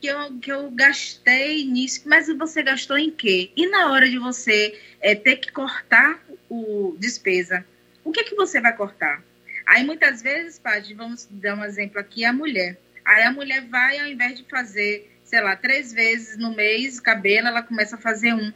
que 0.00 0.08
eu, 0.08 0.38
que 0.40 0.50
eu 0.50 0.68
gastei 0.72 1.64
nisso, 1.64 2.02
mas 2.06 2.26
você 2.26 2.60
gastou 2.60 2.98
em 2.98 3.12
quê? 3.12 3.52
E 3.56 3.68
na 3.68 3.92
hora 3.92 4.10
de 4.10 4.18
você 4.18 4.76
é, 5.00 5.14
ter 5.14 5.36
que 5.36 5.52
cortar 5.52 6.20
o 6.50 6.96
despesa, 6.98 7.64
o 8.02 8.10
que, 8.10 8.24
que 8.24 8.34
você 8.34 8.60
vai 8.60 8.76
cortar? 8.76 9.22
Aí 9.66 9.84
muitas 9.84 10.22
vezes, 10.22 10.58
Paty, 10.58 10.94
vamos 10.94 11.26
dar 11.30 11.56
um 11.56 11.64
exemplo 11.64 11.98
aqui, 11.98 12.24
a 12.24 12.32
mulher 12.32 12.78
Aí 13.04 13.22
a 13.22 13.32
mulher 13.32 13.60
vai, 13.66 13.98
ao 13.98 14.06
invés 14.06 14.38
de 14.38 14.44
fazer, 14.44 15.10
sei 15.24 15.40
lá, 15.40 15.54
três 15.54 15.92
vezes 15.92 16.38
no 16.38 16.54
mês 16.54 16.98
cabelo, 16.98 17.48
ela 17.48 17.62
começa 17.62 17.96
a 17.96 18.00
fazer 18.00 18.32
um. 18.32 18.52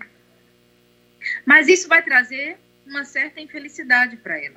Mas 1.45 1.69
isso 1.69 1.87
vai 1.87 2.03
trazer 2.03 2.57
uma 2.87 3.05
certa 3.05 3.41
infelicidade 3.41 4.17
para 4.17 4.43
ela. 4.43 4.57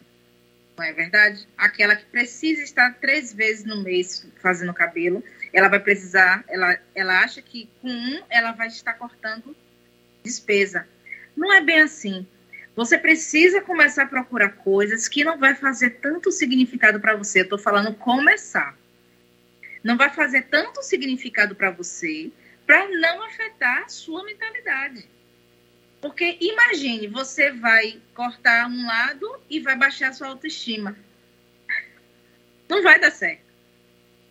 Não 0.77 0.85
é 0.85 0.93
verdade? 0.93 1.45
Aquela 1.57 1.95
que 1.95 2.05
precisa 2.05 2.63
estar 2.63 2.93
três 2.95 3.33
vezes 3.33 3.65
no 3.65 3.83
mês 3.83 4.25
fazendo 4.41 4.73
cabelo, 4.73 5.21
ela 5.51 5.67
vai 5.67 5.79
precisar, 5.79 6.45
ela, 6.47 6.79
ela 6.95 7.19
acha 7.19 7.41
que 7.41 7.69
com 7.81 7.89
um 7.89 8.23
ela 8.29 8.53
vai 8.53 8.67
estar 8.67 8.93
cortando 8.93 9.53
despesa. 10.23 10.87
Não 11.35 11.51
é 11.51 11.61
bem 11.61 11.81
assim. 11.81 12.25
Você 12.75 12.97
precisa 12.97 13.61
começar 13.61 14.03
a 14.03 14.07
procurar 14.07 14.49
coisas 14.49 15.07
que 15.07 15.23
não 15.23 15.37
vai 15.37 15.55
fazer 15.55 15.91
tanto 16.01 16.31
significado 16.31 16.99
para 16.99 17.15
você. 17.15 17.39
Eu 17.39 17.43
estou 17.43 17.59
falando 17.59 17.93
começar 17.95 18.75
não 19.83 19.97
vai 19.97 20.09
fazer 20.09 20.43
tanto 20.43 20.83
significado 20.83 21.55
para 21.55 21.71
você 21.71 22.31
para 22.65 22.87
não 22.89 23.23
afetar 23.23 23.83
a 23.83 23.89
sua 23.89 24.23
mentalidade. 24.23 25.05
Porque 25.99 26.37
imagine, 26.39 27.07
você 27.07 27.51
vai 27.51 28.01
cortar 28.13 28.67
um 28.67 28.85
lado 28.85 29.41
e 29.49 29.59
vai 29.59 29.75
baixar 29.75 30.09
a 30.09 30.13
sua 30.13 30.27
autoestima. 30.27 30.95
Não 32.69 32.81
vai 32.81 32.99
dar 32.99 33.11
certo. 33.11 33.51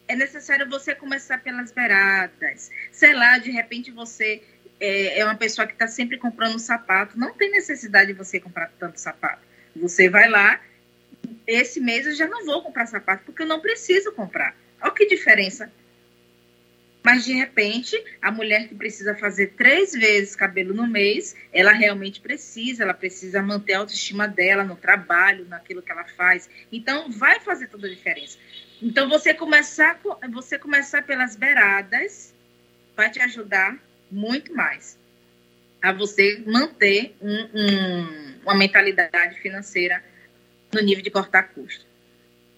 É 0.08 0.16
necessário 0.16 0.68
você 0.68 0.94
começar 0.94 1.38
pelas 1.38 1.70
beiradas. 1.70 2.70
Sei 2.90 3.14
lá, 3.14 3.38
de 3.38 3.50
repente 3.50 3.90
você 3.90 4.42
é, 4.80 5.20
é 5.20 5.24
uma 5.24 5.36
pessoa 5.36 5.66
que 5.66 5.74
está 5.74 5.86
sempre 5.86 6.16
comprando 6.16 6.58
sapato. 6.58 7.18
Não 7.18 7.34
tem 7.34 7.50
necessidade 7.50 8.12
de 8.12 8.18
você 8.18 8.40
comprar 8.40 8.72
tanto 8.78 8.98
sapato. 8.98 9.42
Você 9.76 10.08
vai 10.08 10.28
lá, 10.28 10.60
esse 11.46 11.80
mês 11.80 12.06
eu 12.06 12.14
já 12.14 12.26
não 12.26 12.44
vou 12.44 12.62
comprar 12.62 12.86
sapato, 12.86 13.24
porque 13.24 13.42
eu 13.42 13.46
não 13.46 13.60
preciso 13.60 14.12
comprar. 14.12 14.56
Olha 14.80 14.92
que 14.92 15.06
diferença. 15.06 15.70
Mas, 17.02 17.24
de 17.24 17.32
repente, 17.32 17.96
a 18.20 18.30
mulher 18.30 18.68
que 18.68 18.74
precisa 18.74 19.14
fazer 19.14 19.54
três 19.56 19.92
vezes 19.92 20.36
cabelo 20.36 20.74
no 20.74 20.86
mês, 20.86 21.34
ela 21.50 21.72
realmente 21.72 22.20
precisa, 22.20 22.82
ela 22.82 22.92
precisa 22.92 23.42
manter 23.42 23.74
a 23.74 23.78
autoestima 23.78 24.28
dela 24.28 24.64
no 24.64 24.76
trabalho, 24.76 25.46
naquilo 25.48 25.80
que 25.80 25.90
ela 25.90 26.04
faz. 26.04 26.48
Então, 26.70 27.10
vai 27.10 27.40
fazer 27.40 27.68
toda 27.68 27.86
a 27.86 27.90
diferença. 27.90 28.36
Então, 28.82 29.08
você 29.08 29.32
começar, 29.32 29.98
você 30.30 30.58
começar 30.58 31.02
pelas 31.02 31.36
beiradas 31.36 32.34
vai 32.94 33.10
te 33.10 33.18
ajudar 33.20 33.78
muito 34.10 34.54
mais 34.54 34.98
a 35.82 35.92
você 35.92 36.42
manter 36.46 37.14
um, 37.20 37.48
um, 37.54 38.34
uma 38.42 38.54
mentalidade 38.54 39.40
financeira 39.40 40.02
no 40.72 40.80
nível 40.80 41.02
de 41.02 41.10
cortar 41.10 41.44
custo. 41.44 41.86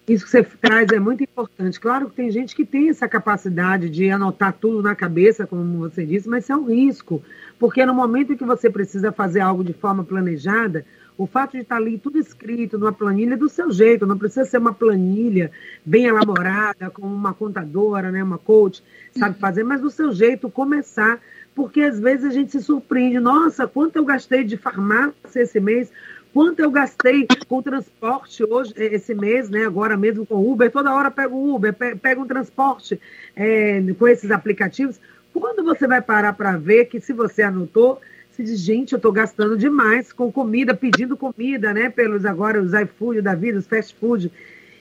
Isso 0.07 0.25
que 0.25 0.31
você 0.31 0.43
traz 0.43 0.89
é 0.91 0.99
muito 0.99 1.23
importante. 1.23 1.79
Claro 1.79 2.09
que 2.09 2.15
tem 2.17 2.29
gente 2.29 2.53
que 2.53 2.65
tem 2.65 2.89
essa 2.89 3.07
capacidade 3.07 3.89
de 3.89 4.09
anotar 4.09 4.51
tudo 4.51 4.83
na 4.83 4.93
cabeça, 4.93 5.47
como 5.47 5.77
você 5.77 6.05
disse, 6.05 6.27
mas 6.27 6.43
isso 6.43 6.51
é 6.51 6.57
um 6.57 6.65
risco, 6.65 7.23
porque 7.57 7.85
no 7.85 7.93
momento 7.93 8.33
em 8.33 8.37
que 8.37 8.43
você 8.43 8.69
precisa 8.69 9.13
fazer 9.13 9.39
algo 9.39 9.63
de 9.63 9.71
forma 9.71 10.03
planejada, 10.03 10.85
o 11.17 11.25
fato 11.25 11.51
de 11.51 11.59
estar 11.59 11.77
ali 11.77 11.97
tudo 11.97 12.17
escrito 12.17 12.77
numa 12.77 12.91
planilha 12.91 13.35
é 13.35 13.37
do 13.37 13.47
seu 13.47 13.71
jeito, 13.71 14.05
não 14.05 14.17
precisa 14.17 14.43
ser 14.45 14.57
uma 14.57 14.73
planilha 14.73 15.51
bem 15.85 16.05
elaborada, 16.05 16.89
com 16.89 17.03
uma 17.03 17.33
contadora, 17.33 18.11
né, 18.11 18.23
uma 18.23 18.37
coach, 18.37 18.83
sabe 19.17 19.39
fazer, 19.39 19.63
mas 19.63 19.79
do 19.79 19.89
seu 19.89 20.11
jeito 20.11 20.49
começar, 20.49 21.21
porque 21.55 21.81
às 21.81 21.99
vezes 21.99 22.25
a 22.25 22.31
gente 22.31 22.51
se 22.51 22.61
surpreende, 22.61 23.19
nossa, 23.19 23.67
quanto 23.67 23.97
eu 23.97 24.05
gastei 24.05 24.43
de 24.43 24.57
farmácia 24.57 25.41
esse 25.41 25.59
mês, 25.59 25.91
Quanto 26.33 26.61
eu 26.61 26.71
gastei 26.71 27.27
com 27.47 27.61
transporte 27.61 28.43
hoje, 28.43 28.73
eh, 28.75 28.95
esse 28.95 29.13
mês, 29.13 29.51
né? 29.51 29.67
Agora 29.67 29.95
mesmo 29.95 30.25
com 30.25 30.51
Uber, 30.51 30.71
toda 30.71 30.91
hora 30.91 31.11
pego 31.11 31.53
Uber, 31.55 31.71
pego 31.71 32.23
um 32.23 32.27
transporte 32.27 32.99
é, 33.35 33.79
com 33.99 34.07
esses 34.07 34.31
aplicativos. 34.31 34.99
Quando 35.31 35.63
você 35.63 35.85
vai 35.87 36.01
parar 36.01 36.33
para 36.33 36.57
ver 36.57 36.85
que 36.85 36.99
se 36.99 37.13
você 37.13 37.43
anotou, 37.43 38.01
se 38.31 38.43
diz, 38.43 38.59
gente, 38.59 38.93
eu 38.93 38.97
estou 38.97 39.11
gastando 39.11 39.55
demais 39.55 40.11
com 40.11 40.31
comida, 40.31 40.73
pedindo 40.73 41.15
comida, 41.15 41.71
né? 41.71 41.87
Pelos 41.91 42.25
agora 42.25 42.59
os 42.59 42.73
iFood 42.73 43.21
da 43.21 43.35
vida, 43.35 43.59
os 43.59 43.67
fast 43.67 43.95
food. 43.99 44.31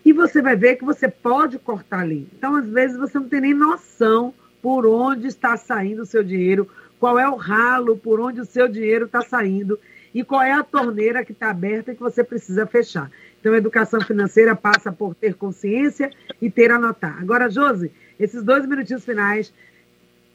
E 0.03 0.11
você 0.11 0.41
vai 0.41 0.57
ver 0.57 0.77
que 0.77 0.85
você 0.87 1.07
pode 1.07 1.59
cortar 1.59 2.01
ali. 2.01 2.27
Então, 2.35 2.57
às 2.57 2.67
vezes, 2.67 2.97
você 2.97 3.19
não 3.19 3.29
tem 3.29 3.43
nem 3.43 3.55
noção 3.55 4.33
por 4.63 4.87
onde 4.87 5.27
está 5.27 5.57
saindo 5.57 6.03
o 6.03 6.07
seu 6.07 6.23
dinheiro, 6.23 6.69
qual 7.01 7.19
é 7.19 7.29
o 7.29 7.35
ralo 7.35 7.97
por 7.97 8.21
onde 8.21 8.41
o 8.41 8.47
seu 8.47 8.69
dinheiro 8.69 9.07
está 9.07 9.21
saindo 9.21 9.79
e 10.15 10.23
qual 10.23 10.41
é 10.41 10.53
a 10.53 10.63
torneira 10.63 11.25
que 11.25 11.33
está 11.33 11.51
aberta 11.51 11.91
e 11.91 11.95
que 11.97 12.01
você 12.01 12.23
precisa 12.23 12.67
fechar. 12.67 13.11
Então, 13.41 13.53
a 13.53 13.59
educação 13.59 14.01
financeira 14.01 14.55
passa 14.55 14.93
por 14.93 15.15
ter 15.15 15.35
consciência 15.35 16.11
e 16.41 16.49
ter 16.49 16.71
anotar. 16.71 17.21
Agora, 17.21 17.51
Josi, 17.51 17.91
esses 18.21 18.43
dois 18.43 18.65
minutinhos 18.67 19.05
finais, 19.05 19.53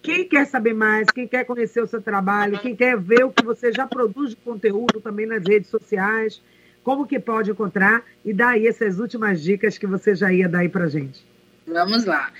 quem 0.01 0.27
quer 0.27 0.45
saber 0.45 0.73
mais, 0.73 1.07
quem 1.09 1.27
quer 1.27 1.45
conhecer 1.45 1.81
o 1.81 1.87
seu 1.87 2.01
trabalho, 2.01 2.59
quem 2.59 2.75
quer 2.75 2.97
ver 2.97 3.23
o 3.23 3.31
que 3.31 3.45
você 3.45 3.71
já 3.71 3.87
produz 3.87 4.31
de 4.31 4.35
conteúdo 4.37 4.99
também 4.99 5.25
nas 5.25 5.43
redes 5.47 5.69
sociais, 5.69 6.41
como 6.83 7.07
que 7.07 7.19
pode 7.19 7.51
encontrar? 7.51 8.03
E 8.25 8.33
daí 8.33 8.67
essas 8.67 8.99
últimas 8.99 9.41
dicas 9.41 9.77
que 9.77 9.87
você 9.87 10.15
já 10.15 10.33
ia 10.33 10.49
dar 10.49 10.59
aí 10.59 10.69
para 10.69 10.87
gente. 10.87 11.25
Vamos 11.65 12.05
lá. 12.05 12.31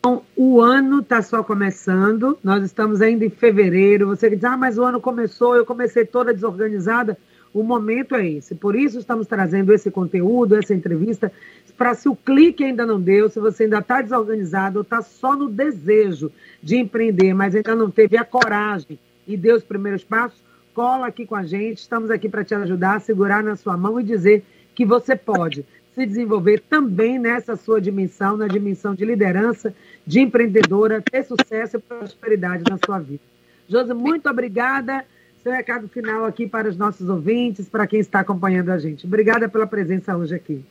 Então, 0.01 0.25
o 0.35 0.61
ano 0.61 1.01
está 1.01 1.23
só 1.23 1.45
começando, 1.45 2.39
nós 2.43 2.65
estamos 2.65 3.01
ainda 3.01 3.25
em 3.25 3.31
fevereiro. 3.31 4.09
Você 4.09 4.29
diz, 4.31 4.43
ah, 4.45 4.57
mas 4.57 4.79
o 4.79 4.83
ano 4.83 5.01
começou, 5.01 5.55
eu 5.55 5.65
comecei 5.65 6.05
toda 6.05 6.35
desorganizada. 6.35 7.17
O 7.53 7.63
momento 7.63 8.15
é 8.15 8.29
esse. 8.29 8.55
Por 8.55 8.77
isso 8.77 8.99
estamos 8.99 9.27
trazendo 9.27 9.73
esse 9.73 9.91
conteúdo, 9.91 10.55
essa 10.55 10.75
entrevista, 10.75 11.33
para 11.77 11.95
se 11.95 12.09
o 12.09 12.15
clique 12.15 12.63
ainda 12.63 12.87
não 12.87 13.01
deu, 13.01 13.29
se 13.29 13.41
você 13.41 13.65
ainda 13.65 13.79
está 13.79 14.01
desorganizado 14.03 14.79
ou 14.79 14.83
está 14.83 15.03
só 15.03 15.35
no 15.35 15.49
desejo 15.49 16.31
de 16.63 16.77
empreender, 16.77 17.35
mas 17.35 17.55
ainda 17.55 17.75
não 17.75 17.91
teve 17.91 18.17
a 18.17 18.25
coragem 18.25 18.99
e 19.27 19.37
deu 19.37 19.57
os 19.57 19.65
primeiros 19.65 20.05
passos, 20.05 20.41
cola 20.75 21.07
aqui 21.07 21.27
com 21.27 21.35
a 21.35 21.43
gente. 21.43 21.79
Estamos 21.79 22.11
aqui 22.11 22.29
para 22.29 22.45
te 22.45 22.55
ajudar, 22.55 23.01
segurar 23.01 23.43
na 23.43 23.57
sua 23.57 23.77
mão 23.77 23.99
e 23.99 24.05
dizer 24.05 24.45
que 24.75 24.85
você 24.85 25.17
pode 25.17 25.65
se 25.95 26.07
desenvolver 26.07 26.61
também 26.61 27.19
nessa 27.19 27.57
sua 27.57 27.81
dimensão, 27.81 28.37
na 28.37 28.47
dimensão 28.47 28.95
de 28.95 29.05
liderança, 29.05 29.75
de 30.07 30.21
empreendedora, 30.21 31.03
ter 31.03 31.25
sucesso 31.25 31.77
e 31.77 31.81
prosperidade 31.81 32.63
na 32.69 32.79
sua 32.85 32.99
vida. 32.99 33.23
Josi, 33.69 33.93
muito 33.93 34.29
obrigada. 34.29 35.05
Seu 35.43 35.53
recado 35.53 35.89
final 35.89 36.27
aqui 36.27 36.47
para 36.47 36.69
os 36.69 36.77
nossos 36.77 37.09
ouvintes, 37.09 37.69
para 37.69 37.87
quem 37.87 37.99
está 37.99 38.21
acompanhando 38.21 38.71
a 38.71 38.79
gente. 38.79 39.07
Obrigada 39.07 39.49
pela 39.49 39.67
presença 39.67 40.15
hoje 40.15 40.35
aqui. 40.35 40.65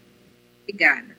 Obrigada. 0.64 1.19